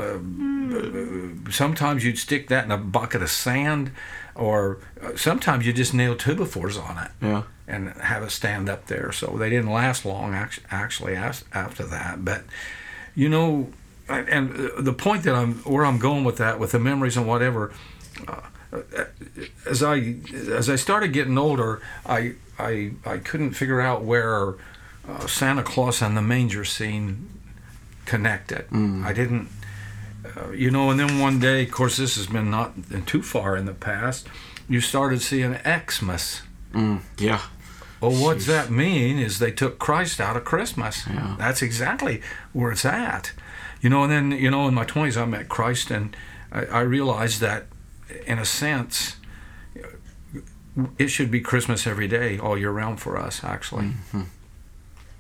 uh, 1.47 1.51
sometimes 1.51 2.05
you'd 2.05 2.18
stick 2.18 2.49
that 2.49 2.64
in 2.64 2.70
a 2.70 2.79
bucket 2.79 3.23
of 3.23 3.31
sand, 3.31 3.92
or 4.35 4.79
uh, 5.03 5.12
sometimes 5.16 5.66
you 5.66 5.73
just 5.73 5.94
nail 5.94 6.16
two 6.16 6.35
befores 6.35 6.77
on 6.83 6.99
it 7.05 7.11
Yeah. 7.20 7.42
and 7.68 7.90
have 8.01 8.23
it 8.25 8.31
stand 8.31 8.68
up 8.68 8.87
there. 8.87 9.12
So 9.12 9.37
they 9.38 9.49
didn't 9.51 9.70
last 9.70 10.05
long 10.05 10.35
actually 10.35 11.14
after 11.14 11.85
that. 11.85 12.25
But 12.25 12.42
you 13.14 13.29
know, 13.29 13.68
and 14.09 14.29
and 14.29 14.87
the 14.87 14.93
point 14.93 15.23
that 15.25 15.35
I'm 15.35 15.55
where 15.64 15.85
I'm 15.85 15.99
going 15.99 16.25
with 16.25 16.37
that, 16.38 16.59
with 16.59 16.73
the 16.73 16.79
memories 16.79 17.17
and 17.17 17.27
whatever. 17.27 17.73
Uh, 18.27 18.40
as 19.67 19.83
I 19.83 20.17
as 20.35 20.69
I 20.69 20.77
started 20.77 21.12
getting 21.12 21.38
older, 21.38 21.81
I 22.07 22.35
I 22.59 22.93
I 23.05 23.19
couldn't 23.19 23.53
figure 23.53 23.81
out 23.81 24.05
where 24.05 24.55
uh, 25.09 25.27
Santa 25.27 25.62
Claus 25.62 26.03
and 26.03 26.17
the 26.17 26.23
manger 26.23 26.64
scene 26.64 27.29
connected. 28.05 28.67
I 29.05 29.12
didn't. 29.12 29.49
Uh, 30.37 30.51
you 30.53 30.71
know, 30.71 30.90
and 30.90 30.99
then 30.99 31.21
one 31.21 31.38
day, 31.38 31.64
of 31.64 31.71
course, 31.71 31.99
this 31.99 32.17
has 32.17 32.27
been 32.27 32.51
not 32.51 32.73
too 33.07 33.23
far 33.23 33.57
in 33.57 33.67
the 33.67 33.75
past. 33.75 34.27
You 34.69 34.81
started 34.81 35.21
seeing 35.21 35.57
Xmas. 35.62 36.43
Mm, 36.73 37.03
yeah. 37.19 37.43
Well, 38.01 38.12
what's 38.12 38.47
that 38.47 38.71
mean 38.71 39.19
is 39.19 39.38
they 39.38 39.51
took 39.51 39.79
Christ 39.79 40.21
out 40.21 40.37
of 40.37 40.45
Christmas. 40.45 41.07
Yeah. 41.07 41.37
That's 41.38 41.62
exactly 41.62 42.23
where 42.53 42.73
it's 42.73 42.85
at. 42.85 43.33
You 43.85 43.90
know, 43.90 44.03
and 44.05 44.11
then, 44.11 44.31
you 44.31 44.51
know, 44.51 44.66
in 44.66 44.73
my 44.73 44.87
20s, 44.87 45.20
I 45.20 45.27
met 45.27 45.51
Christ 45.51 45.90
and 45.90 46.16
I, 46.51 46.64
I 46.64 46.81
realized 46.81 47.42
that, 47.42 47.66
in 48.27 48.38
a 48.38 48.44
sense, 48.47 49.16
it 50.99 51.09
should 51.09 51.31
be 51.31 51.42
Christmas 51.42 51.87
every 51.87 52.09
day, 52.09 52.38
all 52.38 52.57
year 52.57 52.70
round 52.70 52.99
for 52.99 53.18
us, 53.18 53.44
actually. 53.44 53.90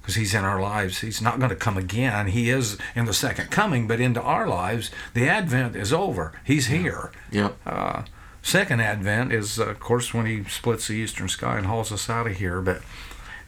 Because 0.00 0.14
he's 0.14 0.32
in 0.32 0.44
our 0.44 0.62
lives. 0.62 1.02
He's 1.02 1.20
not 1.20 1.38
going 1.38 1.50
to 1.50 1.56
come 1.56 1.76
again. 1.76 2.28
He 2.28 2.48
is 2.48 2.78
in 2.94 3.04
the 3.04 3.12
second 3.12 3.50
coming, 3.50 3.86
but 3.86 4.00
into 4.00 4.22
our 4.22 4.46
lives, 4.46 4.90
the 5.12 5.28
Advent 5.28 5.76
is 5.76 5.92
over. 5.92 6.32
He's 6.42 6.68
here. 6.68 7.12
Yep. 7.32 7.56
Uh, 7.66 8.04
second 8.40 8.80
advent 8.80 9.30
is, 9.30 9.60
uh, 9.60 9.66
of 9.66 9.80
course, 9.80 10.14
when 10.14 10.24
he 10.24 10.44
splits 10.44 10.88
the 10.88 10.94
eastern 10.94 11.28
sky 11.28 11.58
and 11.58 11.66
hauls 11.66 11.92
us 11.92 12.08
out 12.08 12.26
of 12.26 12.36
here. 12.36 12.62
But 12.62 12.80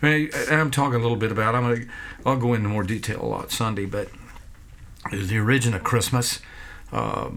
I 0.03 0.07
mean, 0.07 0.31
I'm 0.51 0.71
talking 0.71 0.97
a 0.97 1.03
little 1.03 1.17
bit 1.17 1.33
about. 1.33 1.55
I'm 1.55 1.63
gonna. 1.63 1.87
I'll 2.27 2.39
go 2.39 2.53
into 2.53 2.69
more 2.69 2.83
detail 2.83 3.23
a 3.23 3.25
lot 3.25 3.51
Sunday, 3.51 3.87
but 3.87 4.09
the 5.11 5.39
origin 5.39 5.75
of 5.75 5.85
Christmas. 5.85 6.41
Uh, 6.93 7.31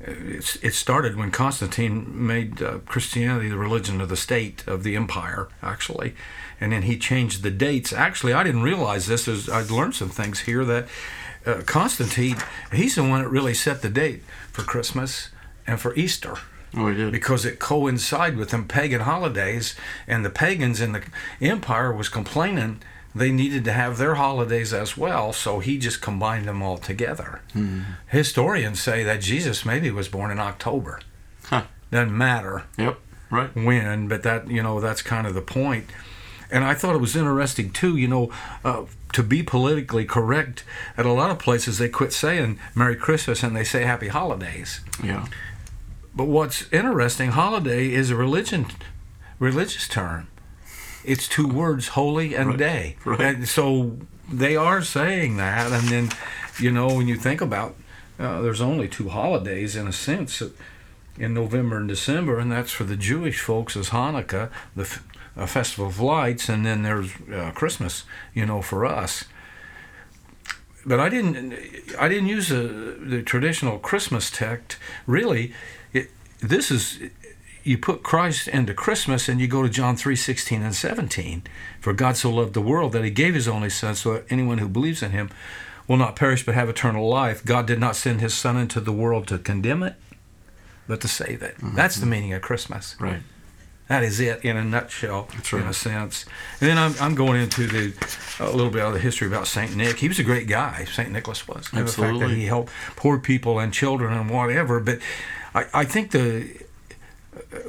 it's, 0.00 0.56
it 0.56 0.74
started 0.74 1.16
when 1.16 1.30
Constantine 1.30 2.26
made 2.26 2.62
uh, 2.62 2.78
Christianity 2.86 3.48
the 3.48 3.56
religion 3.56 4.00
of 4.00 4.08
the 4.08 4.16
state 4.16 4.66
of 4.66 4.82
the 4.82 4.94
empire, 4.94 5.48
actually, 5.62 6.14
and 6.60 6.72
then 6.72 6.82
he 6.82 6.98
changed 6.98 7.42
the 7.42 7.50
dates. 7.50 7.92
Actually, 7.92 8.32
I 8.32 8.42
didn't 8.44 8.62
realize 8.62 9.06
this. 9.06 9.26
As 9.26 9.48
I'd 9.48 9.70
learned 9.70 9.94
some 9.94 10.10
things 10.10 10.40
here 10.40 10.64
that 10.64 10.86
uh, 11.46 11.62
Constantine, 11.64 12.36
he's 12.72 12.96
the 12.96 13.02
one 13.02 13.22
that 13.22 13.28
really 13.28 13.54
set 13.54 13.82
the 13.82 13.88
date 13.88 14.22
for 14.52 14.62
Christmas 14.62 15.30
and 15.66 15.80
for 15.80 15.94
Easter 15.94 16.36
Oh, 16.74 16.88
he 16.88 16.96
did. 16.96 17.12
because 17.12 17.44
it 17.44 17.58
coincided 17.58 18.38
with 18.38 18.50
them 18.50 18.68
pagan 18.68 19.00
holidays, 19.00 19.74
and 20.06 20.24
the 20.24 20.30
pagans 20.30 20.80
in 20.80 20.92
the 20.92 21.02
empire 21.40 21.92
was 21.92 22.08
complaining 22.08 22.82
they 23.16 23.32
needed 23.32 23.64
to 23.64 23.72
have 23.72 23.96
their 23.98 24.14
holidays 24.16 24.72
as 24.72 24.96
well, 24.96 25.32
so 25.32 25.60
he 25.60 25.78
just 25.78 26.00
combined 26.02 26.46
them 26.46 26.62
all 26.62 26.78
together. 26.78 27.40
Historians 28.08 28.80
say 28.80 29.02
that 29.04 29.20
Jesus 29.20 29.64
maybe 29.64 29.90
was 29.90 30.08
born 30.08 30.30
in 30.30 30.38
October. 30.38 31.00
Huh. 31.44 31.64
Doesn't 31.90 32.16
matter 32.16 32.64
Yep. 32.76 32.98
Right. 33.30 33.54
when, 33.56 34.08
but 34.08 34.22
that 34.22 34.48
you 34.50 34.62
know 34.62 34.80
that's 34.80 35.02
kind 35.02 35.26
of 35.26 35.34
the 35.34 35.40
point. 35.42 35.90
And 36.50 36.62
I 36.64 36.74
thought 36.74 36.94
it 36.94 37.00
was 37.00 37.16
interesting 37.16 37.70
too. 37.70 37.96
You 37.96 38.08
know, 38.08 38.30
uh, 38.64 38.84
to 39.12 39.22
be 39.22 39.42
politically 39.42 40.04
correct, 40.04 40.62
at 40.96 41.06
a 41.06 41.12
lot 41.12 41.30
of 41.30 41.38
places 41.38 41.78
they 41.78 41.88
quit 41.88 42.12
saying 42.12 42.58
Merry 42.74 42.96
Christmas 42.96 43.42
and 43.42 43.56
they 43.56 43.64
say 43.64 43.82
Happy 43.84 44.08
Holidays. 44.08 44.80
Yeah. 45.02 45.26
But 46.14 46.24
what's 46.28 46.70
interesting, 46.72 47.30
holiday 47.32 47.92
is 47.92 48.10
a 48.10 48.16
religion, 48.16 48.66
religious 49.38 49.88
term. 49.88 50.28
It's 51.06 51.28
two 51.28 51.46
words, 51.46 51.88
holy 51.88 52.34
and 52.34 52.48
Right, 52.50 52.58
day. 52.58 52.96
right. 53.04 53.36
And 53.36 53.48
so 53.48 53.96
they 54.30 54.56
are 54.56 54.82
saying 54.82 55.36
that, 55.36 55.70
and 55.72 55.88
then, 55.88 56.10
you 56.58 56.70
know, 56.70 56.88
when 56.88 57.06
you 57.08 57.16
think 57.16 57.40
about, 57.40 57.76
uh, 58.18 58.40
there's 58.42 58.60
only 58.60 58.88
two 58.88 59.08
holidays 59.08 59.76
in 59.76 59.86
a 59.86 59.92
sense, 59.92 60.42
in 61.18 61.32
November 61.32 61.76
and 61.78 61.88
December, 61.88 62.38
and 62.38 62.50
that's 62.50 62.72
for 62.72 62.84
the 62.84 62.96
Jewish 62.96 63.40
folks 63.40 63.76
is 63.76 63.90
Hanukkah, 63.90 64.50
the 64.74 64.82
f- 64.82 65.04
uh, 65.36 65.46
festival 65.46 65.86
of 65.86 66.00
lights, 66.00 66.48
and 66.48 66.66
then 66.66 66.82
there's 66.82 67.10
uh, 67.32 67.52
Christmas, 67.54 68.04
you 68.34 68.44
know, 68.44 68.60
for 68.60 68.84
us 68.84 69.24
but 70.86 71.00
I 71.00 71.08
didn't 71.08 71.52
I 71.98 72.06
didn't 72.08 72.28
use 72.28 72.48
the, 72.48 72.62
the 73.00 73.22
traditional 73.22 73.78
Christmas 73.78 74.30
text. 74.30 74.78
Really, 75.06 75.52
it, 75.92 76.10
this 76.38 76.70
is 76.70 77.00
you 77.66 77.76
put 77.76 78.02
Christ 78.02 78.48
into 78.48 78.72
Christmas 78.72 79.28
and 79.28 79.40
you 79.40 79.48
go 79.48 79.62
to 79.62 79.68
John 79.68 79.96
3, 79.96 80.14
16 80.14 80.62
and 80.62 80.74
17. 80.74 81.42
For 81.80 81.92
God 81.92 82.16
so 82.16 82.30
loved 82.30 82.54
the 82.54 82.60
world 82.60 82.92
that 82.92 83.04
he 83.04 83.10
gave 83.10 83.34
his 83.34 83.48
only 83.48 83.70
son 83.70 83.94
so 83.96 84.14
that 84.14 84.26
anyone 84.30 84.58
who 84.58 84.68
believes 84.68 85.02
in 85.02 85.10
him 85.10 85.30
will 85.88 85.96
not 85.96 86.16
perish 86.16 86.46
but 86.46 86.54
have 86.54 86.68
eternal 86.68 87.08
life. 87.08 87.44
God 87.44 87.66
did 87.66 87.80
not 87.80 87.96
send 87.96 88.20
his 88.20 88.34
son 88.34 88.56
into 88.56 88.80
the 88.80 88.92
world 88.92 89.26
to 89.28 89.38
condemn 89.38 89.82
it, 89.82 89.96
but 90.86 91.00
to 91.00 91.08
save 91.08 91.42
it. 91.42 91.56
Mm-hmm. 91.56 91.76
That's 91.76 91.96
the 91.96 92.06
meaning 92.06 92.32
of 92.32 92.42
Christmas. 92.42 92.96
Right. 93.00 93.20
That 93.88 94.02
is 94.02 94.18
it 94.18 94.44
in 94.44 94.56
a 94.56 94.64
nutshell, 94.64 95.28
That's 95.34 95.52
in 95.52 95.62
a 95.62 95.72
sense. 95.72 96.24
And 96.60 96.68
then 96.68 96.78
I'm, 96.78 96.94
I'm 97.00 97.14
going 97.14 97.40
into 97.40 97.66
the 97.68 97.94
a 98.40 98.50
little 98.50 98.70
bit 98.70 98.82
of 98.82 98.92
the 98.92 98.98
history 98.98 99.28
about 99.28 99.46
Saint 99.46 99.76
Nick. 99.76 99.98
He 99.98 100.08
was 100.08 100.18
a 100.18 100.24
great 100.24 100.48
guy. 100.48 100.84
Saint 100.84 101.12
Nicholas 101.12 101.46
was. 101.46 101.68
And 101.72 101.86
The 101.86 101.92
fact 101.92 102.18
that 102.18 102.30
he 102.30 102.46
helped 102.46 102.72
poor 102.96 103.18
people 103.18 103.60
and 103.60 103.72
children 103.72 104.12
and 104.12 104.28
whatever. 104.28 104.80
But 104.80 104.98
I, 105.54 105.66
I 105.72 105.84
think 105.84 106.10
the 106.10 106.65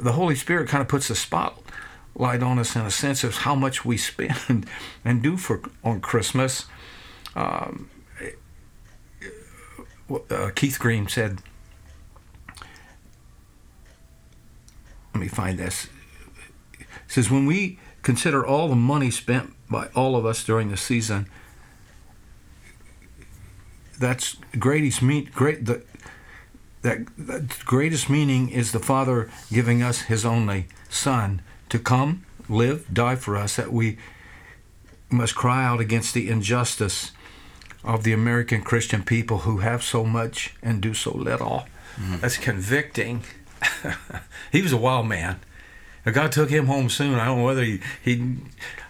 the 0.01 0.13
Holy 0.13 0.36
Spirit 0.36 0.69
kind 0.69 0.82
of 0.82 0.88
puts 0.88 1.08
the 1.08 1.15
spotlight 1.15 2.43
on 2.43 2.60
us 2.60 2.75
in 2.75 2.82
a 2.84 2.91
sense 2.91 3.23
of 3.23 3.38
how 3.38 3.56
much 3.56 3.86
we 3.86 3.97
spend 3.97 4.65
and 5.06 5.21
do 5.21 5.38
for 5.38 5.62
on 5.84 6.01
Christmas. 6.01 6.65
Um, 7.36 7.89
uh, 10.30 10.51
Keith 10.56 10.80
Green 10.80 11.08
said, 11.08 11.41
let 15.13 15.21
me 15.21 15.27
find 15.27 15.58
this. 15.60 15.88
Says, 17.08 17.30
when 17.32 17.45
we 17.45 17.80
consider 18.03 18.45
all 18.45 18.67
the 18.67 18.75
money 18.75 19.12
spent 19.12 19.53
by 19.69 19.88
all 19.95 20.15
of 20.15 20.25
us 20.25 20.43
during 20.43 20.69
the 20.69 20.77
season, 20.77 21.27
that's 23.99 24.38
greatest 24.60 25.01
mean 25.01 25.30
great 25.34 25.65
the 25.65 25.84
that, 26.88 27.06
that 27.17 27.65
greatest 27.65 28.10
meaning 28.10 28.50
is 28.50 28.71
the 28.71 28.80
Father 28.80 29.30
giving 29.52 29.84
us 29.84 30.04
His 30.04 30.26
only 30.26 30.67
Son 30.89 31.41
to 31.67 31.78
come, 31.78 32.26
live, 32.47 32.86
die 32.93 33.17
for 33.17 33.36
us, 33.36 33.58
that 33.58 33.73
we 33.73 33.97
must 35.10 35.36
cry 35.36 35.65
out 35.65 35.82
against 35.82 36.13
the 36.13 36.30
injustice 36.30 37.12
of 37.84 38.04
the 38.04 38.13
American 38.13 38.62
Christian 38.62 39.04
people 39.04 39.39
who 39.39 39.58
have 39.58 39.84
so 39.84 40.06
much 40.06 40.56
and 40.63 40.82
do 40.82 40.93
so 40.93 41.12
little. 41.12 41.65
Mm-hmm. 41.97 42.17
That's 42.21 42.38
convicting. 42.38 43.23
he 44.52 44.62
was 44.62 44.71
a 44.71 44.78
wild 44.78 45.08
man. 45.08 45.39
God 46.06 46.32
took 46.32 46.50
him 46.50 46.67
home 46.67 46.89
soon. 46.89 47.15
I 47.15 47.26
don't 47.26 47.39
know 47.39 47.43
whether 47.43 47.63
he, 47.63 47.82
he 48.02 48.38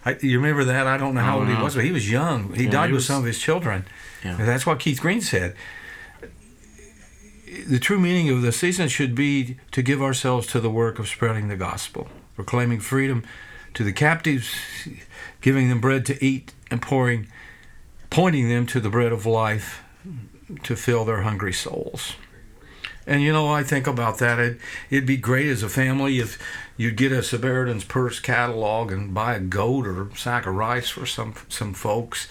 I, 0.04 0.16
you 0.20 0.38
remember 0.38 0.62
that? 0.64 0.86
I 0.86 0.96
don't 0.96 1.14
know 1.14 1.20
how 1.20 1.40
old 1.40 1.48
he 1.48 1.54
was, 1.54 1.74
but 1.74 1.84
he 1.84 1.90
was 1.90 2.08
young. 2.08 2.52
He 2.54 2.64
yeah, 2.64 2.70
died 2.70 2.86
he 2.90 2.92
was, 2.92 3.02
with 3.02 3.06
some 3.06 3.18
of 3.20 3.24
his 3.24 3.40
children. 3.40 3.86
Yeah. 4.24 4.36
That's 4.36 4.64
what 4.64 4.78
Keith 4.78 5.00
Green 5.00 5.20
said. 5.20 5.56
The 7.66 7.78
true 7.78 7.98
meaning 7.98 8.28
of 8.30 8.42
the 8.42 8.52
season 8.52 8.88
should 8.88 9.14
be 9.14 9.56
to 9.72 9.82
give 9.82 10.02
ourselves 10.02 10.46
to 10.48 10.60
the 10.60 10.70
work 10.70 10.98
of 10.98 11.08
spreading 11.08 11.48
the 11.48 11.56
gospel, 11.56 12.08
proclaiming 12.34 12.80
freedom 12.80 13.24
to 13.74 13.84
the 13.84 13.92
captives, 13.92 14.50
giving 15.40 15.68
them 15.68 15.80
bread 15.80 16.04
to 16.06 16.24
eat, 16.24 16.52
and 16.70 16.82
pouring, 16.82 17.28
pointing 18.10 18.48
them 18.48 18.66
to 18.66 18.80
the 18.80 18.90
bread 18.90 19.12
of 19.12 19.24
life 19.24 19.82
to 20.62 20.76
fill 20.76 21.04
their 21.04 21.22
hungry 21.22 21.52
souls. 21.52 22.14
And 23.06 23.22
you 23.22 23.32
know, 23.32 23.48
I 23.48 23.62
think 23.62 23.86
about 23.86 24.18
that. 24.18 24.38
It, 24.38 24.58
it'd 24.90 25.06
be 25.06 25.16
great 25.16 25.48
as 25.48 25.62
a 25.62 25.68
family 25.70 26.18
if 26.18 26.38
you'd 26.76 26.96
get 26.96 27.10
a 27.10 27.22
Samaritan's 27.22 27.84
Purse 27.84 28.20
catalog 28.20 28.92
and 28.92 29.14
buy 29.14 29.34
a 29.34 29.40
goat 29.40 29.86
or 29.86 30.02
a 30.02 30.16
sack 30.16 30.46
of 30.46 30.54
rice 30.54 30.90
for 30.90 31.06
some 31.06 31.34
some 31.48 31.72
folks. 31.72 32.28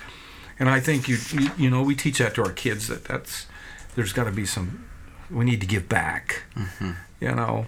And 0.59 0.69
I 0.69 0.79
think 0.79 1.07
you, 1.07 1.17
you 1.31 1.51
you 1.57 1.69
know 1.71 1.81
we 1.81 1.95
teach 1.95 2.19
that 2.19 2.35
to 2.35 2.43
our 2.43 2.51
kids 2.51 2.87
that 2.89 3.05
that's 3.05 3.47
there's 3.95 4.13
got 4.13 4.25
to 4.25 4.31
be 4.31 4.45
some 4.45 4.87
we 5.29 5.45
need 5.45 5.61
to 5.61 5.67
give 5.67 5.89
back. 5.89 6.43
Mm-hmm. 6.55 6.91
You 7.19 7.35
know, 7.35 7.67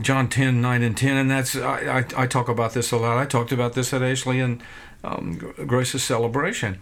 John 0.00 0.28
10, 0.28 0.60
9 0.60 0.82
and 0.82 0.96
10, 0.96 1.16
and 1.16 1.30
that's 1.30 1.56
I, 1.56 1.98
I, 1.98 2.22
I, 2.22 2.26
talk 2.26 2.48
about 2.48 2.74
this 2.74 2.90
a 2.90 2.96
lot. 2.96 3.16
I 3.16 3.26
talked 3.26 3.52
about 3.52 3.74
this 3.74 3.92
at 3.92 4.02
Ashley 4.02 4.40
and 4.40 4.62
um, 5.02 5.38
Grace's 5.66 6.02
celebration. 6.02 6.80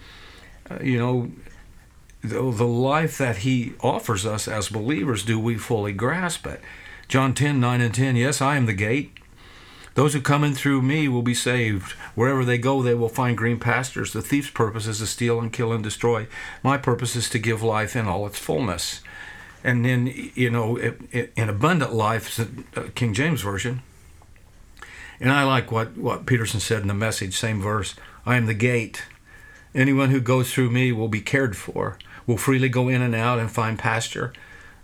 Uh, 0.71 0.79
you 0.83 0.99
know, 0.99 1.31
the, 2.23 2.51
the 2.51 2.67
life 2.67 3.19
that 3.19 3.39
he 3.39 3.75
offers 3.81 4.25
us 4.25 4.49
as 4.49 4.69
believers, 4.69 5.25
do 5.25 5.39
we 5.39 5.57
fully 5.57 5.93
grasp 5.93 6.47
it? 6.47 6.61
John 7.09 7.35
10, 7.35 7.61
9 7.61 7.81
and 7.81 7.95
10, 7.95 8.17
yes, 8.17 8.41
I 8.41 8.57
am 8.57 8.67
the 8.67 8.73
gate. 8.73 9.19
Those 9.95 10.15
who 10.15 10.23
come 10.23 10.43
in 10.43 10.55
through 10.55 10.81
me 10.81 11.07
will 11.07 11.23
be 11.23 11.35
saved. 11.35 11.93
Wherever 12.15 12.47
they 12.47 12.57
go, 12.57 12.81
they 12.81 12.95
will 12.95 13.11
find 13.11 13.37
green 13.37 13.61
pastures. 13.61 14.15
The 14.15 14.23
thief's 14.23 14.49
purpose 14.49 14.87
is 14.87 14.99
to 15.01 15.07
steal 15.07 15.39
and 15.39 15.53
kill 15.53 15.71
and 15.71 15.85
destroy. 15.85 16.29
My 16.63 16.79
purpose 16.79 17.15
is 17.15 17.29
to 17.29 17.39
give 17.39 17.63
life 17.63 17.95
in 17.95 18.09
all 18.09 18.27
its 18.27 18.39
fullness 18.39 19.03
and 19.65 19.85
then 19.85 20.13
you 20.35 20.51
know 20.51 20.77
in 20.79 21.49
abundant 21.49 21.93
life 21.93 22.41
uh, 22.77 22.83
king 22.95 23.15
james 23.15 23.41
version 23.41 23.83
and 25.21 25.31
i 25.31 25.45
like 25.45 25.71
what, 25.71 25.97
what 25.97 26.27
peterson 26.27 26.61
said 26.61 26.83
in 26.83 26.89
the 26.89 26.95
message 26.95 27.37
same 27.37 27.61
verse 27.61 27.95
i 28.27 28.37
am 28.37 28.47
the 28.47 28.55
gate. 28.55 29.03
Anyone 29.75 30.11
who 30.11 30.21
goes 30.21 30.53
through 30.53 30.71
me 30.71 30.93
will 30.93 31.09
be 31.09 31.21
cared 31.21 31.57
for 31.57 31.97
will 32.27 32.37
freely 32.37 32.69
go 32.69 32.89
in 32.89 33.01
and 33.01 33.15
out 33.15 33.39
and 33.39 33.51
find 33.51 33.79
pasture. 33.79 34.33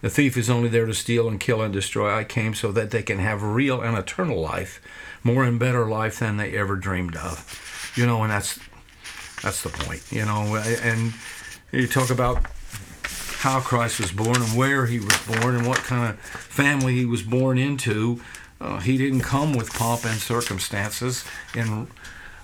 The 0.01 0.11
thief 0.11 0.37
is 0.37 0.49
only 0.49 0.69
there 0.69 0.87
to 0.87 0.95
steal 0.95 1.29
and 1.29 1.39
kill 1.39 1.61
and 1.61 1.73
destroy. 1.73 2.15
I 2.15 2.25
came 2.25 2.55
so 2.55 2.73
that 2.73 2.91
they 2.91 3.03
can 3.03 3.19
have 3.19 3.43
real 3.43 3.81
and 3.83 3.99
eternal 3.99 4.41
life 4.41 4.81
more 5.23 5.45
and 5.45 5.59
better 5.59 5.87
life 5.87 6.21
than 6.21 6.37
they 6.37 6.57
ever 6.57 6.77
dreamed 6.77 7.17
of. 7.17 7.93
You 7.97 8.07
know 8.07 8.23
and 8.23 8.31
that's 8.31 8.59
that's 9.43 9.63
the 9.63 9.69
point 9.69 10.03
you 10.11 10.25
know 10.25 10.57
and 10.83 11.13
you 11.71 11.87
talk 11.87 12.11
about 12.11 12.45
how 13.39 13.61
Christ 13.61 14.01
was 14.01 14.11
born 14.11 14.43
and 14.43 14.57
where 14.57 14.87
he 14.87 14.99
was 14.99 15.17
born 15.27 15.55
and 15.55 15.67
what 15.67 15.79
kind 15.79 16.11
of 16.11 16.19
family 16.19 16.97
he 16.97 17.05
was 17.05 17.23
born 17.23 17.57
into. 17.57 18.21
Uh, 18.61 18.81
he 18.81 18.99
didn't 18.99 19.21
come 19.21 19.55
with 19.55 19.73
pomp 19.73 20.05
and 20.05 20.19
circumstances 20.19 21.25
in 21.55 21.87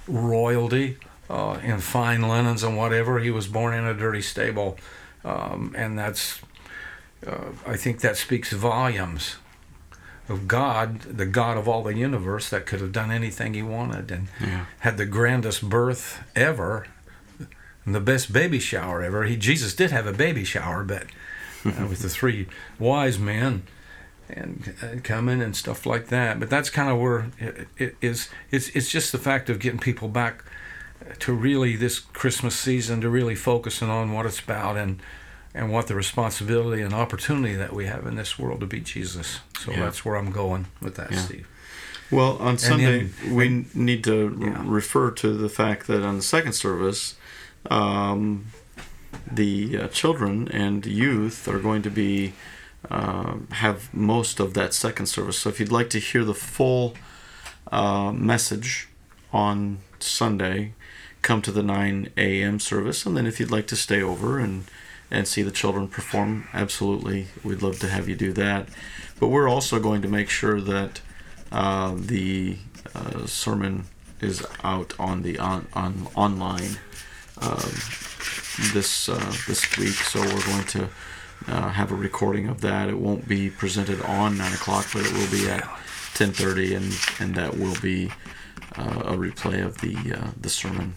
royalty, 0.06 0.98
uh, 1.28 1.58
in 1.64 1.80
fine 1.80 2.22
linens 2.22 2.62
and 2.62 2.76
whatever. 2.76 3.18
He 3.18 3.30
was 3.30 3.48
born 3.48 3.74
in 3.74 3.84
a 3.84 3.94
dirty 3.94 4.22
stable, 4.22 4.78
um, 5.24 5.74
and 5.76 5.98
that's. 5.98 6.40
Uh, 7.26 7.52
I 7.66 7.76
think 7.76 8.00
that 8.00 8.18
speaks 8.18 8.52
volumes 8.52 9.36
of 10.28 10.46
God, 10.46 11.00
the 11.00 11.26
God 11.26 11.56
of 11.56 11.66
all 11.66 11.82
the 11.82 11.96
universe, 11.96 12.50
that 12.50 12.66
could 12.66 12.80
have 12.80 12.92
done 12.92 13.10
anything 13.10 13.54
He 13.54 13.62
wanted 13.62 14.10
and 14.10 14.28
yeah. 14.40 14.66
had 14.80 14.96
the 14.96 15.06
grandest 15.06 15.68
birth 15.68 16.22
ever 16.36 16.86
the 17.92 18.00
best 18.00 18.32
baby 18.32 18.58
shower 18.58 19.02
ever. 19.02 19.24
He 19.24 19.36
Jesus 19.36 19.74
did 19.74 19.90
have 19.90 20.06
a 20.06 20.12
baby 20.12 20.44
shower, 20.44 20.84
but 20.84 21.04
uh, 21.64 21.86
with 21.88 22.00
the 22.00 22.08
three 22.08 22.46
wise 22.78 23.18
men 23.18 23.64
and 24.28 24.74
uh, 24.82 25.00
coming 25.02 25.42
and 25.42 25.54
stuff 25.54 25.84
like 25.84 26.08
that. 26.08 26.40
But 26.40 26.50
that's 26.50 26.70
kind 26.70 26.90
of 26.90 26.98
where 26.98 27.30
it, 27.38 27.68
it 27.76 27.96
is. 28.00 28.28
It's 28.50 28.68
it's 28.70 28.88
just 28.88 29.12
the 29.12 29.18
fact 29.18 29.50
of 29.50 29.58
getting 29.58 29.80
people 29.80 30.08
back 30.08 30.44
to 31.18 31.32
really 31.32 31.76
this 31.76 31.98
Christmas 31.98 32.56
season 32.56 33.00
to 33.02 33.10
really 33.10 33.34
focusing 33.34 33.90
on 33.90 34.12
what 34.12 34.26
it's 34.26 34.40
about 34.40 34.76
and 34.76 35.00
and 35.54 35.70
what 35.70 35.86
the 35.86 35.94
responsibility 35.94 36.82
and 36.82 36.92
opportunity 36.92 37.54
that 37.54 37.72
we 37.72 37.86
have 37.86 38.06
in 38.06 38.16
this 38.16 38.38
world 38.38 38.60
to 38.60 38.66
be 38.66 38.80
Jesus. 38.80 39.40
So 39.58 39.70
yeah. 39.70 39.80
that's 39.80 40.04
where 40.04 40.16
I'm 40.16 40.32
going 40.32 40.66
with 40.80 40.96
that, 40.96 41.12
yeah. 41.12 41.18
Steve. 41.18 41.48
Well, 42.10 42.36
on 42.38 42.58
Sunday, 42.58 43.04
then, 43.04 43.34
we 43.34 43.66
need 43.74 44.04
to 44.04 44.36
yeah. 44.40 44.62
refer 44.64 45.10
to 45.12 45.36
the 45.36 45.48
fact 45.48 45.86
that 45.86 46.02
on 46.02 46.16
the 46.16 46.22
second 46.22 46.52
service, 46.52 47.16
um, 47.70 48.46
the 49.30 49.78
uh, 49.78 49.88
children 49.88 50.48
and 50.48 50.84
youth 50.86 51.48
are 51.48 51.58
going 51.58 51.82
to 51.82 51.90
be 51.90 52.32
uh, 52.90 53.36
have 53.52 53.92
most 53.94 54.40
of 54.40 54.54
that 54.54 54.74
second 54.74 55.06
service. 55.06 55.38
So 55.38 55.48
if 55.48 55.58
you'd 55.58 55.72
like 55.72 55.90
to 55.90 55.98
hear 55.98 56.24
the 56.24 56.34
full 56.34 56.94
uh, 57.72 58.12
message 58.12 58.88
on 59.32 59.78
Sunday, 59.98 60.74
come 61.22 61.40
to 61.42 61.50
the 61.50 61.62
9 61.62 62.10
a.m. 62.16 62.60
service, 62.60 63.06
and 63.06 63.16
then 63.16 63.26
if 63.26 63.40
you'd 63.40 63.50
like 63.50 63.66
to 63.68 63.76
stay 63.76 64.02
over 64.02 64.38
and 64.38 64.64
and 65.10 65.28
see 65.28 65.42
the 65.42 65.50
children 65.50 65.86
perform, 65.86 66.48
absolutely, 66.52 67.28
we'd 67.44 67.62
love 67.62 67.78
to 67.78 67.88
have 67.88 68.08
you 68.08 68.16
do 68.16 68.32
that. 68.32 68.68
But 69.20 69.28
we're 69.28 69.48
also 69.48 69.78
going 69.78 70.02
to 70.02 70.08
make 70.08 70.28
sure 70.28 70.60
that 70.60 71.00
uh, 71.52 71.94
the 71.96 72.56
uh, 72.94 73.26
sermon 73.26 73.84
is 74.20 74.44
out 74.64 74.94
on 74.98 75.22
the 75.22 75.38
on, 75.38 75.66
on 75.74 76.08
online 76.14 76.78
um, 77.40 77.72
this 78.72 79.08
uh, 79.08 79.32
this 79.46 79.76
week, 79.78 79.94
so 79.94 80.20
we're 80.20 80.46
going 80.46 80.64
to 80.64 80.88
uh, 81.48 81.68
have 81.70 81.92
a 81.92 81.94
recording 81.94 82.48
of 82.48 82.60
that. 82.60 82.88
It 82.88 82.98
won't 82.98 83.26
be 83.28 83.50
presented 83.50 84.00
on 84.02 84.38
nine 84.38 84.52
o'clock, 84.52 84.86
but 84.92 85.04
it 85.04 85.12
will 85.12 85.30
be 85.30 85.48
at 85.48 85.68
ten 86.14 86.32
thirty, 86.32 86.74
and 86.74 86.92
and 87.18 87.34
that 87.34 87.56
will 87.56 87.76
be 87.80 88.10
uh, 88.76 89.02
a 89.04 89.12
replay 89.16 89.64
of 89.64 89.78
the 89.78 90.14
uh, 90.16 90.30
the 90.40 90.48
sermon. 90.48 90.94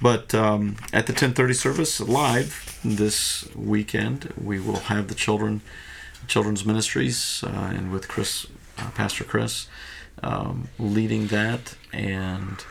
But 0.00 0.34
um, 0.34 0.76
at 0.92 1.06
the 1.06 1.12
ten 1.12 1.32
thirty 1.32 1.54
service 1.54 2.00
live 2.00 2.78
this 2.84 3.48
weekend, 3.54 4.32
we 4.42 4.58
will 4.60 4.80
have 4.80 5.08
the 5.08 5.14
children 5.14 5.62
children's 6.26 6.64
ministries 6.64 7.44
uh, 7.46 7.72
and 7.74 7.92
with 7.92 8.08
Chris, 8.08 8.46
Pastor 8.94 9.24
Chris, 9.24 9.68
um, 10.22 10.68
leading 10.78 11.28
that 11.28 11.76
and 11.92 12.64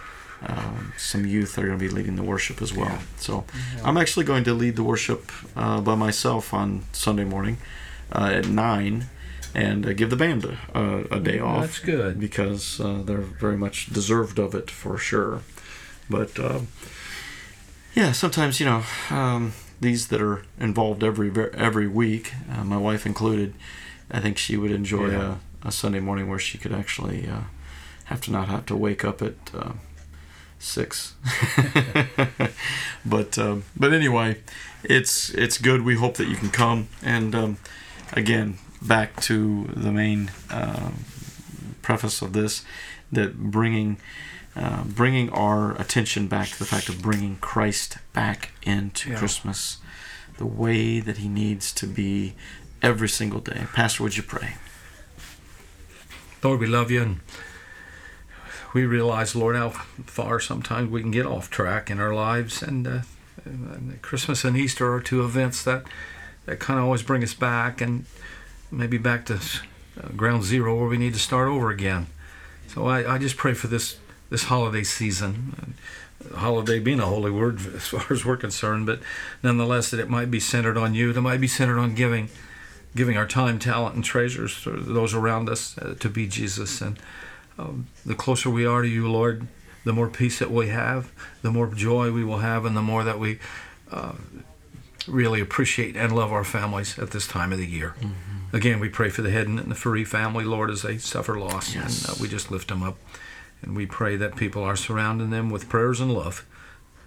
um, 0.47 0.93
some 0.97 1.25
youth 1.25 1.57
are 1.57 1.65
going 1.65 1.79
to 1.79 1.83
be 1.83 1.89
leading 1.89 2.15
the 2.15 2.23
worship 2.23 2.61
as 2.61 2.73
well. 2.73 2.89
Yeah. 2.89 3.01
So. 3.17 3.45
I'm 3.83 3.97
actually 3.97 4.25
going 4.25 4.43
to 4.45 4.53
lead 4.53 4.75
the 4.75 4.83
worship 4.83 5.31
uh, 5.55 5.81
by 5.81 5.95
myself 5.95 6.53
on 6.53 6.83
Sunday 6.91 7.23
morning 7.23 7.57
uh, 8.11 8.31
at 8.33 8.47
9 8.47 9.05
and 9.53 9.85
uh, 9.85 9.93
give 9.93 10.09
the 10.09 10.15
band 10.15 10.45
a, 10.73 11.15
a 11.15 11.19
day 11.19 11.39
off. 11.39 11.61
That's 11.61 11.79
good. 11.79 12.19
Because 12.19 12.79
uh, 12.79 13.01
they're 13.03 13.17
very 13.17 13.57
much 13.57 13.87
deserved 13.87 14.37
of 14.37 14.53
it 14.53 14.69
for 14.69 14.97
sure. 14.97 15.41
But 16.09 16.37
um, 16.39 16.67
yeah, 17.95 18.11
sometimes, 18.11 18.59
you 18.59 18.65
know, 18.65 18.83
um, 19.09 19.53
these 19.79 20.09
that 20.09 20.21
are 20.21 20.43
involved 20.59 21.03
every 21.03 21.31
every 21.53 21.87
week, 21.87 22.33
uh, 22.51 22.63
my 22.63 22.77
wife 22.77 23.05
included, 23.05 23.53
I 24.11 24.19
think 24.19 24.37
she 24.37 24.57
would 24.57 24.71
enjoy 24.71 25.11
yeah. 25.11 25.37
a, 25.63 25.69
a, 25.69 25.71
Sunday 25.71 25.99
morning 25.99 26.29
where 26.29 26.39
she 26.39 26.57
could 26.57 26.73
actually 26.73 27.27
uh, 27.27 27.41
have 28.05 28.21
to 28.21 28.31
not 28.31 28.47
have 28.47 28.65
to 28.67 28.75
wake 28.75 29.03
up 29.03 29.21
at 29.21 29.35
six. 30.65 31.15
but 33.05 33.37
um, 33.37 33.63
but 33.77 33.93
anyway, 33.93 34.37
it's 34.83 35.29
it's 35.29 35.57
good. 35.57 35.83
We 35.83 35.95
hope 35.95 36.15
that 36.15 36.27
you 36.27 36.35
can 36.35 36.49
come. 36.49 36.87
And 37.03 37.35
um, 37.35 37.57
again, 38.13 38.57
back 38.81 39.21
to 39.21 39.65
the 39.75 39.91
main 39.91 40.31
uh, 40.49 40.91
preface 41.81 42.21
of 42.21 42.33
this, 42.33 42.63
that 43.11 43.37
bringing. 43.37 43.97
Uh, 44.57 44.85
bringing 44.85 45.29
our 45.31 45.75
attention 45.81 46.29
back 46.29 46.47
to 46.47 46.57
the 46.57 46.63
fact 46.63 46.87
of 46.87 47.01
bringing 47.01 47.35
Christ 47.35 47.97
back 48.13 48.51
into 48.63 49.09
yeah. 49.09 49.17
Christmas. 49.17 49.79
the 50.37 50.45
way 50.45 51.01
that 51.01 51.17
he 51.17 51.27
needs 51.27 51.73
to 51.73 51.85
be 51.85 52.35
every 52.81 53.09
single 53.09 53.41
day. 53.41 53.65
Pastor, 53.73 54.03
would 54.03 54.15
you 54.15 54.23
pray? 54.23 54.55
Lord, 56.41 56.59
we 56.59 56.67
love 56.67 56.91
you 56.91 57.01
and 57.01 57.19
we 58.75 58.85
realize, 58.85 59.37
Lord, 59.37 59.55
how 59.55 59.69
far 59.69 60.41
sometimes 60.41 60.91
we 60.91 60.99
can 60.99 61.09
get 61.09 61.25
off 61.25 61.49
track 61.49 61.89
in 61.89 61.97
our 61.97 62.13
lives. 62.13 62.61
And, 62.61 62.85
uh, 62.85 62.99
and 63.45 64.01
Christmas 64.01 64.43
and 64.43 64.57
Easter 64.57 64.93
are 64.93 64.99
two 64.99 65.23
events 65.23 65.63
that, 65.63 65.85
that 66.45 66.59
kind 66.59 66.77
of 66.77 66.83
always 66.83 67.01
bring 67.01 67.23
us 67.23 67.33
back 67.33 67.79
and 67.79 68.05
maybe 68.69 68.97
back 68.97 69.27
to 69.27 69.35
uh, 69.35 70.09
ground 70.17 70.43
zero 70.43 70.75
where 70.77 70.89
we 70.89 70.97
need 70.97 71.13
to 71.13 71.19
start 71.19 71.47
over 71.47 71.69
again. 71.69 72.07
So 72.67 72.85
I, 72.85 73.15
I 73.15 73.17
just 73.17 73.37
pray 73.37 73.53
for 73.53 73.67
this, 73.67 73.97
this 74.29 74.43
holiday 74.43 74.83
season. 74.83 75.75
Holiday 76.33 76.79
being 76.79 76.99
a 76.99 77.05
holy 77.05 77.31
word 77.31 77.59
as 77.75 77.87
far 77.87 78.05
as 78.09 78.25
we're 78.25 78.35
concerned, 78.35 78.87
but 78.87 78.99
nonetheless, 79.41 79.89
that 79.91 80.01
it 80.01 80.09
might 80.09 80.29
be 80.29 80.41
centered 80.41 80.75
on 80.75 80.93
you, 80.93 81.13
that 81.13 81.21
might 81.21 81.39
be 81.39 81.47
centered 81.47 81.79
on 81.79 81.95
giving 81.95 82.27
giving 82.93 83.17
our 83.17 83.27
time, 83.27 83.59
talent, 83.59 83.95
and 83.95 84.03
treasures 84.03 84.63
to 84.63 84.71
those 84.71 85.13
around 85.13 85.49
us 85.49 85.77
uh, 85.77 85.95
to 85.99 86.09
be 86.09 86.27
Jesus. 86.27 86.79
And 86.81 86.97
um, 87.57 87.87
the 88.05 88.15
closer 88.15 88.49
we 88.49 88.65
are 88.65 88.81
to 88.81 88.87
you, 88.87 89.09
Lord, 89.09 89.47
the 89.83 89.93
more 89.93 90.09
peace 90.09 90.39
that 90.39 90.51
we 90.51 90.67
have, 90.67 91.11
the 91.41 91.51
more 91.51 91.67
joy 91.67 92.11
we 92.11 92.23
will 92.23 92.39
have, 92.39 92.65
and 92.65 92.75
the 92.75 92.81
more 92.81 93.03
that 93.03 93.19
we 93.19 93.39
uh, 93.91 94.13
really 95.07 95.39
appreciate 95.39 95.95
and 95.95 96.15
love 96.15 96.31
our 96.31 96.43
families 96.43 96.97
at 96.97 97.11
this 97.11 97.27
time 97.27 97.51
of 97.51 97.57
the 97.57 97.67
year. 97.67 97.95
Mm-hmm. 97.99 98.55
Again, 98.55 98.79
we 98.79 98.89
pray 98.89 99.09
for 99.09 99.21
the 99.21 99.31
Hedden 99.31 99.59
and 99.59 99.69
the 99.69 99.75
Furry 99.75 100.05
family, 100.05 100.45
Lord, 100.45 100.69
as 100.69 100.81
they 100.81 100.97
suffer 100.97 101.37
loss, 101.37 101.75
yes. 101.75 102.07
and 102.07 102.11
uh, 102.11 102.21
we 102.21 102.27
just 102.27 102.51
lift 102.51 102.69
them 102.69 102.83
up. 102.83 102.97
And 103.61 103.75
we 103.75 103.85
pray 103.85 104.15
that 104.17 104.35
people 104.35 104.63
are 104.63 104.75
surrounding 104.75 105.29
them 105.29 105.49
with 105.49 105.69
prayers 105.69 105.99
and 105.99 106.13
love. 106.13 106.45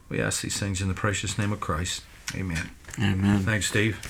We 0.09 0.21
ask 0.21 0.43
these 0.43 0.59
things 0.59 0.81
in 0.81 0.89
the 0.89 0.95
precious 0.95 1.39
name 1.39 1.53
of 1.53 1.61
Christ. 1.61 2.03
Amen. 2.35 2.71
Amen. 2.99 3.41
Thanks, 3.41 3.69
Steve. 3.69 4.01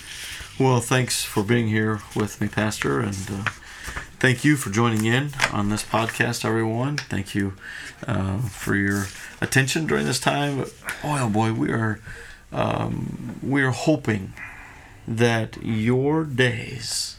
Well, 0.58 0.80
thanks 0.80 1.24
for 1.24 1.42
being 1.42 1.68
here 1.68 2.00
with 2.16 2.40
me, 2.40 2.48
Pastor, 2.48 3.00
and 3.00 3.16
uh, 3.30 3.44
thank 4.18 4.44
you 4.44 4.56
for 4.56 4.70
joining 4.70 5.04
in 5.04 5.30
on 5.52 5.68
this 5.68 5.82
podcast, 5.82 6.44
everyone. 6.44 6.96
Thank 6.96 7.34
you 7.34 7.54
uh, 8.06 8.38
for 8.42 8.74
your 8.74 9.06
attention 9.40 9.86
during 9.86 10.06
this 10.06 10.20
time. 10.20 10.58
Boy, 10.58 11.18
oh 11.20 11.28
boy, 11.28 11.52
we 11.52 11.70
are 11.70 12.00
um, 12.52 13.38
we 13.42 13.62
are 13.62 13.70
hoping 13.70 14.32
that 15.06 15.62
your 15.62 16.24
days 16.24 17.16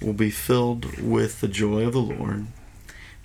will 0.00 0.12
be 0.12 0.30
filled 0.30 1.00
with 1.00 1.40
the 1.40 1.48
joy 1.48 1.86
of 1.86 1.92
the 1.92 2.00
Lord, 2.00 2.46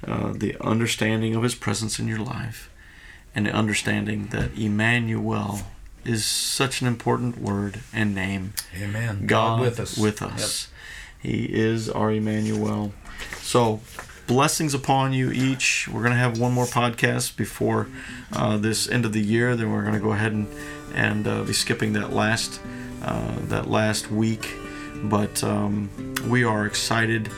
uh, 0.06 0.34
the 0.34 0.56
understanding 0.62 1.36
of 1.36 1.44
His 1.44 1.56
presence 1.56 2.00
in 2.00 2.08
your 2.08 2.20
life, 2.20 2.70
and 3.34 3.46
the 3.46 3.52
understanding 3.52 4.28
that 4.28 4.58
Emmanuel 4.58 5.62
is 6.06 6.26
such 6.26 6.82
an 6.82 6.88
important 6.88 7.38
word 7.40 7.82
and 7.94 8.16
name. 8.16 8.54
Amen. 8.76 9.26
God, 9.26 9.58
God 9.58 9.62
with 9.62 9.80
us. 9.80 9.98
With 9.98 10.22
us. 10.22 10.68
Yep. 10.68 10.76
He 11.22 11.46
is 11.46 11.90
our 11.90 12.12
Emmanuel. 12.12 12.94
So, 13.42 13.82
blessings 14.28 14.74
upon 14.74 15.12
you 15.12 15.32
each. 15.32 15.88
We're 15.88 16.02
going 16.02 16.14
to 16.14 16.18
have 16.18 16.40
one 16.40 16.54
more 16.54 16.66
podcast 16.66 17.36
before 17.36 17.88
uh, 18.34 18.58
this 18.58 18.88
end 18.88 19.06
of 19.06 19.12
the 19.12 19.22
year. 19.22 19.56
Then 19.56 19.72
we're 19.72 19.82
going 19.82 19.96
to 19.96 20.00
go 20.00 20.14
ahead 20.14 20.32
and 20.32 20.48
and 20.94 21.28
uh, 21.28 21.44
be 21.44 21.54
skipping 21.54 21.94
that 21.94 22.14
last 22.14 22.62
uh, 23.04 23.36
that 23.48 23.70
last 23.70 24.12
week. 24.12 24.54
But 25.04 25.44
um, 25.44 25.90
we 26.28 26.44
are 26.44 26.66
excited 26.66 27.30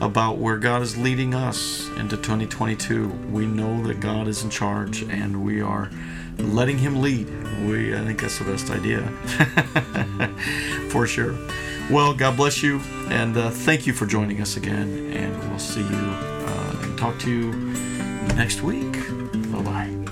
about 0.00 0.38
where 0.38 0.56
God 0.56 0.82
is 0.82 0.96
leading 0.96 1.34
us 1.34 1.86
into 1.96 2.16
2022. 2.16 3.08
We 3.30 3.46
know 3.46 3.82
that 3.86 4.00
God 4.00 4.26
is 4.26 4.42
in 4.42 4.50
charge, 4.50 5.02
and 5.02 5.44
we 5.44 5.60
are 5.60 5.90
letting 6.38 6.78
him 6.78 7.00
lead. 7.00 7.28
We 7.66 7.94
I 7.94 8.04
think 8.04 8.20
that's 8.20 8.38
the 8.38 8.44
best 8.44 8.70
idea, 8.70 9.02
for 10.90 11.06
sure. 11.06 11.36
Well, 11.90 12.14
God 12.14 12.36
bless 12.36 12.62
you, 12.62 12.80
and 13.08 13.36
uh, 13.36 13.50
thank 13.50 13.84
you 13.84 13.92
for 13.92 14.06
joining 14.06 14.40
us 14.40 14.56
again. 14.56 15.12
And 15.12 15.50
we'll 15.50 15.58
see 15.58 15.80
you 15.80 15.88
uh, 15.88 16.82
and 16.82 16.96
talk 16.96 17.18
to 17.20 17.30
you 17.30 17.52
next 18.36 18.62
week. 18.62 18.92
Bye 19.50 19.62
bye. 19.62 20.09